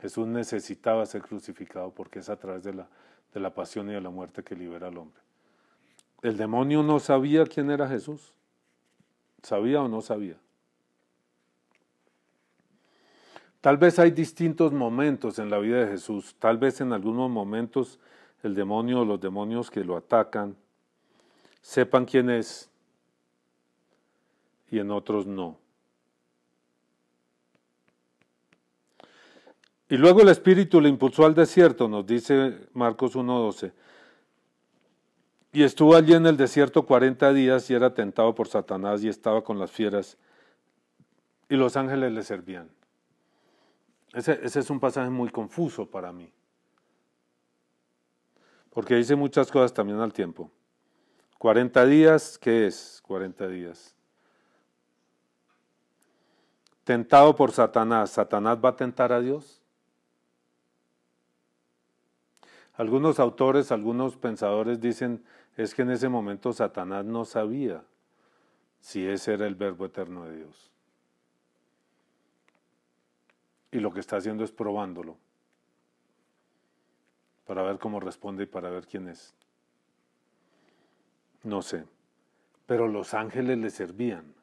Jesús 0.00 0.26
necesitaba 0.26 1.04
ser 1.04 1.22
crucificado 1.22 1.90
porque 1.90 2.20
es 2.20 2.30
a 2.30 2.36
través 2.36 2.62
de 2.62 2.72
la, 2.72 2.88
de 3.34 3.40
la 3.40 3.52
pasión 3.52 3.90
y 3.90 3.92
de 3.92 4.00
la 4.00 4.08
muerte 4.08 4.42
que 4.42 4.56
libera 4.56 4.88
al 4.88 4.96
hombre. 4.96 5.20
El 6.22 6.36
demonio 6.36 6.82
no 6.82 6.98
sabía 6.98 7.44
quién 7.44 7.70
era 7.70 7.88
Jesús. 7.88 8.32
¿Sabía 9.42 9.82
o 9.82 9.88
no 9.88 10.00
sabía? 10.00 10.36
Tal 13.60 13.76
vez 13.76 13.98
hay 13.98 14.10
distintos 14.10 14.72
momentos 14.72 15.38
en 15.38 15.50
la 15.50 15.58
vida 15.58 15.84
de 15.84 15.92
Jesús. 15.92 16.34
Tal 16.38 16.56
vez 16.56 16.80
en 16.80 16.92
algunos 16.92 17.30
momentos 17.30 17.98
el 18.42 18.54
demonio 18.54 19.00
o 19.00 19.04
los 19.04 19.20
demonios 19.20 19.70
que 19.70 19.84
lo 19.84 19.96
atacan 19.96 20.56
sepan 21.60 22.06
quién 22.06 22.30
es 22.30 22.70
y 24.70 24.78
en 24.78 24.90
otros 24.90 25.26
no. 25.26 25.58
Y 29.90 29.96
luego 29.96 30.22
el 30.22 30.28
Espíritu 30.28 30.80
le 30.80 30.88
impulsó 30.88 31.26
al 31.26 31.34
desierto, 31.34 31.88
nos 31.88 32.06
dice 32.06 32.60
Marcos 32.72 33.16
1.12. 33.16 33.72
Y 35.52 35.64
estuvo 35.64 35.96
allí 35.96 36.14
en 36.14 36.26
el 36.26 36.36
desierto 36.36 36.86
cuarenta 36.86 37.32
días 37.32 37.68
y 37.70 37.74
era 37.74 37.92
tentado 37.92 38.32
por 38.34 38.46
Satanás 38.46 39.02
y 39.02 39.08
estaba 39.08 39.42
con 39.42 39.58
las 39.58 39.72
fieras 39.72 40.16
y 41.48 41.56
los 41.56 41.76
ángeles 41.76 42.12
le 42.12 42.22
servían. 42.22 42.70
Ese, 44.12 44.40
es 44.42 44.70
un 44.70 44.80
pasaje 44.80 45.10
muy 45.10 45.30
confuso 45.30 45.86
para 45.86 46.12
mí. 46.12 46.32
Porque 48.70 48.96
dice 48.96 49.16
muchas 49.16 49.50
cosas 49.50 49.72
también 49.72 50.00
al 50.00 50.12
tiempo. 50.12 50.50
40 51.38 51.86
días, 51.86 52.38
¿qué 52.38 52.66
es 52.66 53.00
40 53.02 53.48
días? 53.48 53.94
tentado 56.90 57.36
por 57.36 57.52
Satanás, 57.52 58.10
¿Satanás 58.10 58.58
va 58.58 58.70
a 58.70 58.76
tentar 58.76 59.12
a 59.12 59.20
Dios? 59.20 59.62
Algunos 62.74 63.20
autores, 63.20 63.70
algunos 63.70 64.16
pensadores 64.16 64.80
dicen, 64.80 65.22
es 65.56 65.72
que 65.72 65.82
en 65.82 65.90
ese 65.90 66.08
momento 66.08 66.52
Satanás 66.52 67.04
no 67.04 67.24
sabía 67.24 67.84
si 68.80 69.06
ese 69.06 69.34
era 69.34 69.46
el 69.46 69.54
verbo 69.54 69.86
eterno 69.86 70.24
de 70.24 70.38
Dios. 70.38 70.69
Y 73.72 73.80
lo 73.80 73.92
que 73.92 74.00
está 74.00 74.16
haciendo 74.16 74.44
es 74.44 74.50
probándolo 74.50 75.16
para 77.46 77.62
ver 77.62 77.78
cómo 77.78 77.98
responde 77.98 78.44
y 78.44 78.46
para 78.46 78.70
ver 78.70 78.86
quién 78.86 79.08
es. 79.08 79.34
No 81.42 81.62
sé. 81.62 81.84
Pero 82.66 82.86
los 82.86 83.12
ángeles 83.14 83.58
le 83.58 83.70
servían. 83.70 84.34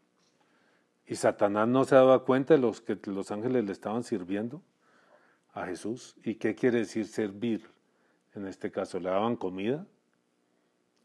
Y 1.06 1.16
Satanás 1.16 1.70
no 1.70 1.86
se 1.86 1.96
daba 1.96 2.26
cuenta 2.26 2.56
de 2.56 2.60
los 2.60 2.82
que 2.82 3.00
los 3.06 3.32
ángeles 3.32 3.64
le 3.64 3.72
estaban 3.72 4.04
sirviendo 4.04 4.62
a 5.54 5.66
Jesús. 5.66 6.18
¿Y 6.24 6.36
qué 6.36 6.54
quiere 6.54 6.80
decir 6.80 7.08
servir? 7.08 7.70
En 8.36 8.46
este 8.46 8.72
caso, 8.72 9.00
¿le 9.00 9.10
daban 9.10 9.38
comida? 9.38 9.86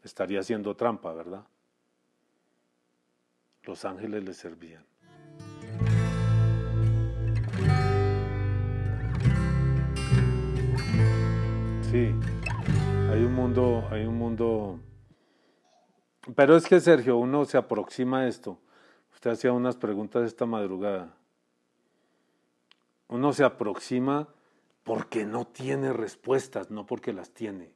Estaría 0.03 0.41
haciendo 0.41 0.75
trampa, 0.75 1.13
¿verdad? 1.13 1.45
Los 3.63 3.85
ángeles 3.85 4.25
le 4.25 4.33
servían. 4.33 4.85
Sí, 11.93 12.11
Hay 13.11 13.23
un 13.23 13.35
mundo, 13.35 13.87
hay 13.91 14.03
un 14.07 14.17
mundo. 14.17 14.79
Pero 16.35 16.57
es 16.57 16.65
que 16.65 16.79
Sergio, 16.79 17.17
uno 17.17 17.45
se 17.45 17.55
aproxima 17.55 18.21
a 18.21 18.27
esto. 18.27 18.57
Usted 19.13 19.29
hacía 19.29 19.53
unas 19.53 19.75
preguntas 19.75 20.25
esta 20.25 20.47
madrugada. 20.47 21.15
Uno 23.09 23.31
se 23.31 23.43
aproxima 23.43 24.27
porque 24.83 25.23
no 25.23 25.45
tiene 25.45 25.93
respuestas, 25.93 26.71
no 26.71 26.87
porque 26.87 27.13
las 27.13 27.29
tiene. 27.29 27.71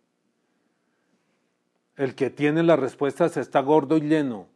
El 1.96 2.16
que 2.16 2.32
tiene 2.32 2.64
las 2.64 2.80
respuestas 2.80 3.38
está 3.38 3.60
gordo 3.60 3.98
y 3.98 4.02
lleno. 4.02 4.48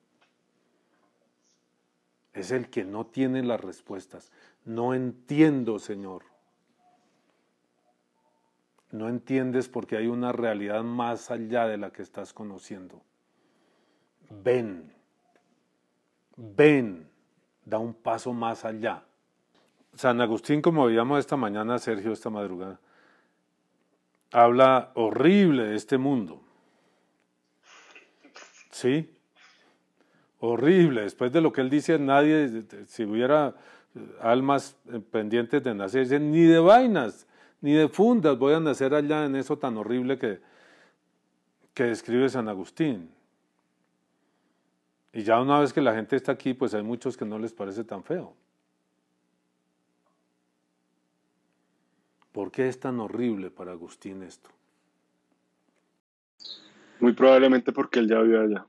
Es 2.34 2.50
el 2.50 2.72
que 2.72 2.84
no 2.84 3.06
tiene 3.06 3.44
las 3.44 3.62
respuestas. 3.62 4.32
No 4.66 4.96
entiendo, 4.96 5.78
Señor. 5.78 6.31
No 8.92 9.08
entiendes 9.08 9.70
porque 9.70 9.98
hay 9.98 10.08
una 10.08 10.32
realidad 10.32 10.84
más 10.84 11.32
allá 11.32 11.66
de 11.68 11.78
la 11.78 11.92
que 11.92 12.02
estás 12.02 12.34
conociendo. 12.34 13.02
Ven, 14.30 14.94
ven, 16.36 17.08
da 17.66 17.78
un 17.78 17.94
paso 17.94 18.34
más 18.34 18.66
allá. 18.66 19.04
San 19.96 20.22
Agustín, 20.22 20.62
como 20.62 20.86
veíamos 20.86 21.20
esta 21.20 21.38
mañana, 21.38 21.78
Sergio, 21.80 22.12
esta 22.12 22.30
madrugada, 22.30 22.80
habla 24.32 24.92
horrible 24.96 25.64
de 25.64 25.76
este 25.76 25.98
mundo. 25.98 26.42
¿Sí? 28.72 29.14
Horrible. 30.40 31.02
Después 31.02 31.32
de 31.32 31.42
lo 31.42 31.54
que 31.54 31.62
él 31.62 31.70
dice, 31.70 32.00
nadie, 32.00 32.64
si 32.88 33.04
hubiera 33.04 33.56
almas 34.22 34.76
pendientes 35.12 35.64
de 35.64 35.76
nacer, 35.76 36.22
ni 36.22 36.42
de 36.42 36.60
vainas, 36.60 37.28
ni 37.62 37.74
de 37.74 37.88
fundas 37.88 38.38
voy 38.38 38.54
a 38.54 38.60
nacer 38.60 38.94
allá 38.94 39.26
en 39.26 39.36
eso 39.36 39.58
tan 39.58 39.78
horrible 39.78 40.18
que, 40.18 40.42
que 41.74 41.84
describe 41.84 42.28
San 42.28 42.50
Agustín. 42.50 43.12
Y 45.14 45.24
ya 45.24 45.40
una 45.40 45.60
vez 45.60 45.72
que 45.72 45.82
la 45.82 45.94
gente 45.94 46.16
está 46.16 46.32
aquí, 46.32 46.54
pues 46.54 46.74
hay 46.74 46.84
muchos 46.84 47.16
que 47.16 47.26
no 47.26 47.38
les 47.38 47.54
parece 47.54 47.84
tan 47.84 48.04
feo. 48.04 48.34
¿Por 52.32 52.52
qué 52.52 52.68
es 52.70 52.80
tan 52.80 53.00
horrible 53.00 53.52
para 53.52 53.74
Agustín 53.74 54.24
esto? 54.24 54.50
Muy 57.00 57.14
probablemente 57.14 57.72
porque 57.74 58.00
él 58.00 58.08
ya 58.08 58.22
vive 58.22 58.40
allá. 58.40 58.66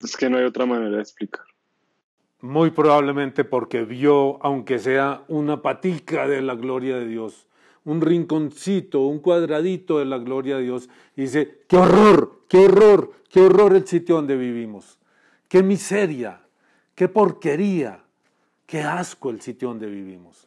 Es 0.00 0.16
que 0.16 0.30
no 0.30 0.38
hay 0.38 0.44
otra 0.44 0.64
manera 0.64 0.96
de 0.96 1.02
explicar. 1.02 1.44
Muy 2.40 2.70
probablemente 2.70 3.44
porque 3.44 3.84
vio, 3.84 4.42
aunque 4.44 4.78
sea 4.78 5.24
una 5.28 5.60
patica 5.60 6.28
de 6.28 6.40
la 6.40 6.54
gloria 6.54 6.96
de 6.96 7.06
Dios, 7.06 7.46
un 7.84 8.00
rinconcito, 8.00 9.00
un 9.00 9.18
cuadradito 9.18 9.98
de 9.98 10.04
la 10.04 10.18
gloria 10.18 10.56
de 10.56 10.62
Dios, 10.62 10.88
y 11.16 11.22
dice, 11.22 11.62
qué 11.66 11.76
horror, 11.76 12.42
qué 12.48 12.58
horror, 12.58 13.12
qué 13.28 13.40
horror 13.40 13.74
el 13.74 13.86
sitio 13.86 14.16
donde 14.16 14.36
vivimos, 14.36 14.98
qué 15.48 15.62
miseria, 15.62 16.42
qué 16.94 17.08
porquería, 17.08 18.04
qué 18.66 18.82
asco 18.82 19.30
el 19.30 19.40
sitio 19.40 19.68
donde 19.68 19.86
vivimos, 19.86 20.46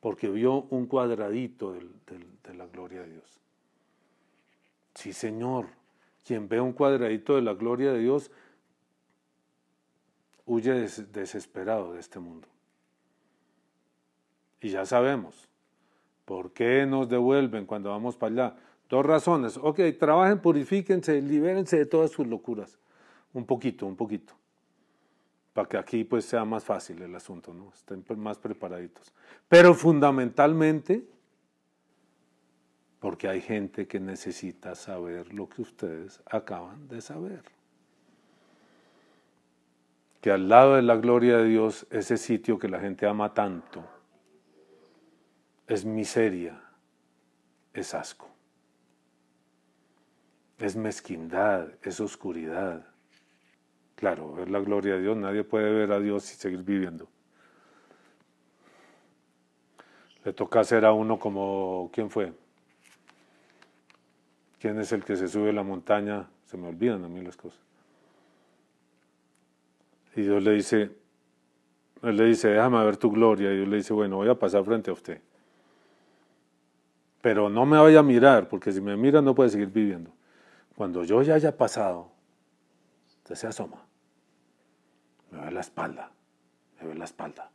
porque 0.00 0.28
vio 0.28 0.66
un 0.70 0.86
cuadradito 0.86 1.72
de 1.72 2.54
la 2.54 2.66
gloria 2.66 3.02
de 3.02 3.10
Dios. 3.10 3.38
Sí, 4.94 5.12
Señor, 5.12 5.66
quien 6.24 6.48
ve 6.48 6.60
un 6.60 6.72
cuadradito 6.72 7.36
de 7.36 7.42
la 7.42 7.54
gloria 7.54 7.92
de 7.92 8.00
Dios, 8.00 8.30
huye 10.48 10.72
desesperado 10.72 11.92
de 11.92 12.00
este 12.00 12.18
mundo. 12.18 12.48
Y 14.60 14.70
ya 14.70 14.84
sabemos, 14.86 15.48
¿por 16.24 16.52
qué 16.52 16.84
nos 16.86 17.08
devuelven 17.08 17.66
cuando 17.66 17.90
vamos 17.90 18.16
para 18.16 18.32
allá? 18.32 18.56
Dos 18.88 19.04
razones. 19.04 19.58
Ok, 19.58 19.80
trabajen, 20.00 20.40
purifíquense, 20.40 21.20
libérense 21.20 21.76
de 21.76 21.86
todas 21.86 22.10
sus 22.10 22.26
locuras. 22.26 22.78
Un 23.34 23.44
poquito, 23.44 23.86
un 23.86 23.94
poquito. 23.94 24.32
Para 25.52 25.68
que 25.68 25.76
aquí 25.76 26.04
pues 26.04 26.24
sea 26.24 26.44
más 26.46 26.64
fácil 26.64 27.02
el 27.02 27.14
asunto, 27.14 27.52
¿no? 27.52 27.70
Estén 27.74 28.02
más 28.18 28.38
preparaditos. 28.38 29.12
Pero 29.48 29.74
fundamentalmente, 29.74 31.06
porque 33.00 33.28
hay 33.28 33.42
gente 33.42 33.86
que 33.86 34.00
necesita 34.00 34.74
saber 34.74 35.34
lo 35.34 35.46
que 35.48 35.60
ustedes 35.60 36.22
acaban 36.26 36.88
de 36.88 37.02
saber 37.02 37.57
que 40.20 40.30
al 40.30 40.48
lado 40.48 40.76
de 40.76 40.82
la 40.82 40.96
gloria 40.96 41.38
de 41.38 41.44
Dios, 41.44 41.86
ese 41.90 42.16
sitio 42.16 42.58
que 42.58 42.68
la 42.68 42.80
gente 42.80 43.06
ama 43.06 43.34
tanto, 43.34 43.84
es 45.66 45.84
miseria, 45.84 46.60
es 47.72 47.94
asco, 47.94 48.28
es 50.58 50.74
mezquindad, 50.76 51.68
es 51.82 52.00
oscuridad. 52.00 52.86
Claro, 53.94 54.32
ver 54.34 54.48
la 54.48 54.60
gloria 54.60 54.94
de 54.94 55.02
Dios, 55.02 55.16
nadie 55.16 55.44
puede 55.44 55.70
ver 55.72 55.92
a 55.92 56.00
Dios 56.00 56.32
y 56.32 56.36
seguir 56.36 56.62
viviendo. 56.62 57.08
Le 60.24 60.32
toca 60.32 60.60
hacer 60.60 60.84
a 60.84 60.92
uno 60.92 61.18
como, 61.18 61.90
¿quién 61.92 62.10
fue? 62.10 62.32
¿Quién 64.60 64.78
es 64.80 64.90
el 64.92 65.04
que 65.04 65.16
se 65.16 65.28
sube 65.28 65.50
a 65.50 65.52
la 65.52 65.62
montaña? 65.62 66.28
Se 66.44 66.56
me 66.56 66.68
olvidan 66.68 67.04
a 67.04 67.08
mí 67.08 67.22
las 67.22 67.36
cosas. 67.36 67.67
Y 70.18 70.22
Dios 70.22 70.42
le 70.42 70.50
dice, 70.50 70.90
él 72.02 72.16
le 72.16 72.24
dice, 72.24 72.48
déjame 72.48 72.84
ver 72.84 72.96
tu 72.96 73.08
gloria. 73.08 73.52
Y 73.52 73.58
Dios 73.58 73.68
le 73.68 73.76
dice, 73.76 73.92
bueno, 73.92 74.16
voy 74.16 74.28
a 74.28 74.34
pasar 74.34 74.64
frente 74.64 74.90
a 74.90 74.92
usted. 74.92 75.20
Pero 77.20 77.48
no 77.48 77.64
me 77.64 77.78
vaya 77.78 78.00
a 78.00 78.02
mirar, 78.02 78.48
porque 78.48 78.72
si 78.72 78.80
me 78.80 78.96
mira 78.96 79.22
no 79.22 79.32
puede 79.32 79.50
seguir 79.50 79.68
viviendo. 79.68 80.10
Cuando 80.74 81.04
yo 81.04 81.22
ya 81.22 81.34
haya 81.34 81.56
pasado, 81.56 82.10
usted 83.18 83.36
se 83.36 83.46
asoma. 83.46 83.86
Me 85.30 85.38
ve 85.44 85.52
la 85.52 85.60
espalda, 85.60 86.10
me 86.80 86.88
ve 86.88 86.94
la 86.96 87.04
espalda. 87.04 87.52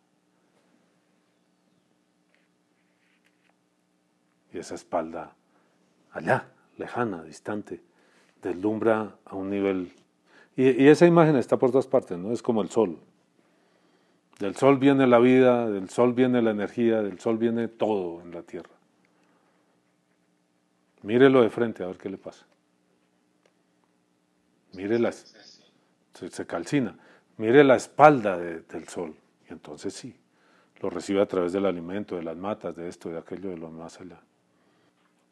Y 4.54 4.60
esa 4.60 4.76
espalda, 4.76 5.36
allá, 6.14 6.48
lejana, 6.78 7.24
distante, 7.24 7.84
deslumbra 8.42 9.18
a 9.26 9.36
un 9.36 9.50
nivel 9.50 9.92
y, 10.56 10.88
esa 10.88 11.06
imagen 11.08 11.36
está 11.36 11.58
por 11.58 11.72
todas 11.72 11.88
partes, 11.88 12.18
¿no? 12.18 12.32
Es 12.32 12.42
como 12.42 12.62
el 12.62 12.70
sol. 12.70 12.98
Del 14.40 14.56
sol 14.56 14.78
viene 14.78 15.08
la 15.08 15.20
vida, 15.20 15.70
del 15.70 15.90
sol 15.90 16.14
viene 16.14 16.42
la 16.42 16.52
energía, 16.52 17.02
del 17.02 17.20
sol 17.20 17.38
viene 17.38 17.68
todo 17.68 18.22
en 18.22 18.32
la 18.32 18.44
tierra. 18.44 18.70
Mírelo 21.02 21.42
de 21.42 21.50
frente 21.50 21.84
a 21.84 21.88
ver 21.88 21.98
qué 21.98 22.10
le 22.10 22.18
pasa. 22.18 22.46
Mire 24.74 25.12
se, 25.12 26.30
se 26.30 26.46
calcina. 26.46 26.96
Mire 27.38 27.64
la 27.64 27.76
espalda 27.76 28.38
del 28.38 28.88
sol. 28.88 29.16
Y 29.50 29.54
entonces 29.54 29.94
sí, 29.94 30.16
lo 30.82 30.90
recibe 30.90 31.22
a 31.22 31.26
través 31.26 31.54
del 31.54 31.66
alimento, 31.66 32.16
de 32.16 32.24
las 32.24 32.38
matas, 32.38 32.76
de 32.76 32.88
esto, 32.88 33.10
de 33.10 33.18
aquello, 33.18 33.50
de 33.50 33.58
lo 33.58 33.70
más 33.70 34.00
allá. 34.00 34.20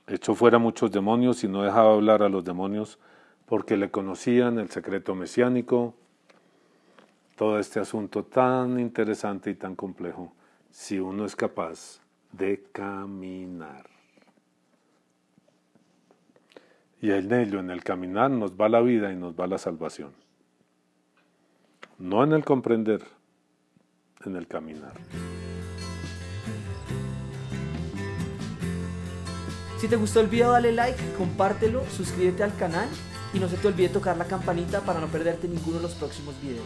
Echó 0.08 0.36
fuera 0.36 0.58
muchos 0.58 0.92
demonios 0.92 1.44
y 1.44 1.48
no 1.48 1.64
dejaba 1.64 1.94
hablar 1.94 2.24
a 2.24 2.30
los 2.30 2.44
demonios 2.44 3.00
porque 3.52 3.76
le 3.76 3.92
conocían 3.92 4.60
el 4.60 4.70
secreto 4.70 5.14
mesiánico, 5.14 5.94
todo 7.36 7.60
este 7.60 7.82
asunto 7.82 8.24
tan 8.24 8.80
interesante 8.80 9.50
y 9.50 9.56
tan 9.56 9.76
complejo, 9.76 10.32
si 10.70 11.02
uno 11.02 11.26
es 11.26 11.36
capaz 11.36 12.00
de 12.32 12.64
caminar. 12.72 13.90
Y 17.02 17.12
en 17.12 17.34
ello, 17.34 17.60
en 17.60 17.72
el 17.72 17.84
caminar, 17.84 18.32
nos 18.32 18.54
va 18.54 18.70
la 18.70 18.80
vida 18.80 19.12
y 19.12 19.18
nos 19.18 19.38
va 19.38 19.48
la 19.48 19.58
salvación. 19.58 20.14
No 21.98 22.24
en 22.24 22.32
el 22.32 22.46
comprender, 22.46 23.04
en 24.24 24.38
el 24.38 24.48
caminar. 24.48 24.94
Si 29.78 29.90
te 29.90 29.98
gustó 29.98 30.22
el 30.22 30.28
video, 30.28 30.52
dale 30.52 30.72
like, 30.72 31.04
compártelo, 31.18 31.84
suscríbete 31.90 32.44
al 32.44 32.56
canal 32.56 32.88
y 33.34 33.40
no 33.40 33.48
se 33.48 33.58
te 33.58 33.68
olvide 33.68 33.90
tocar 33.90 34.18
la 34.18 34.26
campanita 34.26 34.82
para 34.82 35.00
no 35.00 35.08
perderte 35.08 35.48
ninguno 35.48 35.78
de 35.78 35.84
los 35.84 35.94
próximos 35.94 36.36
videos. 36.42 36.66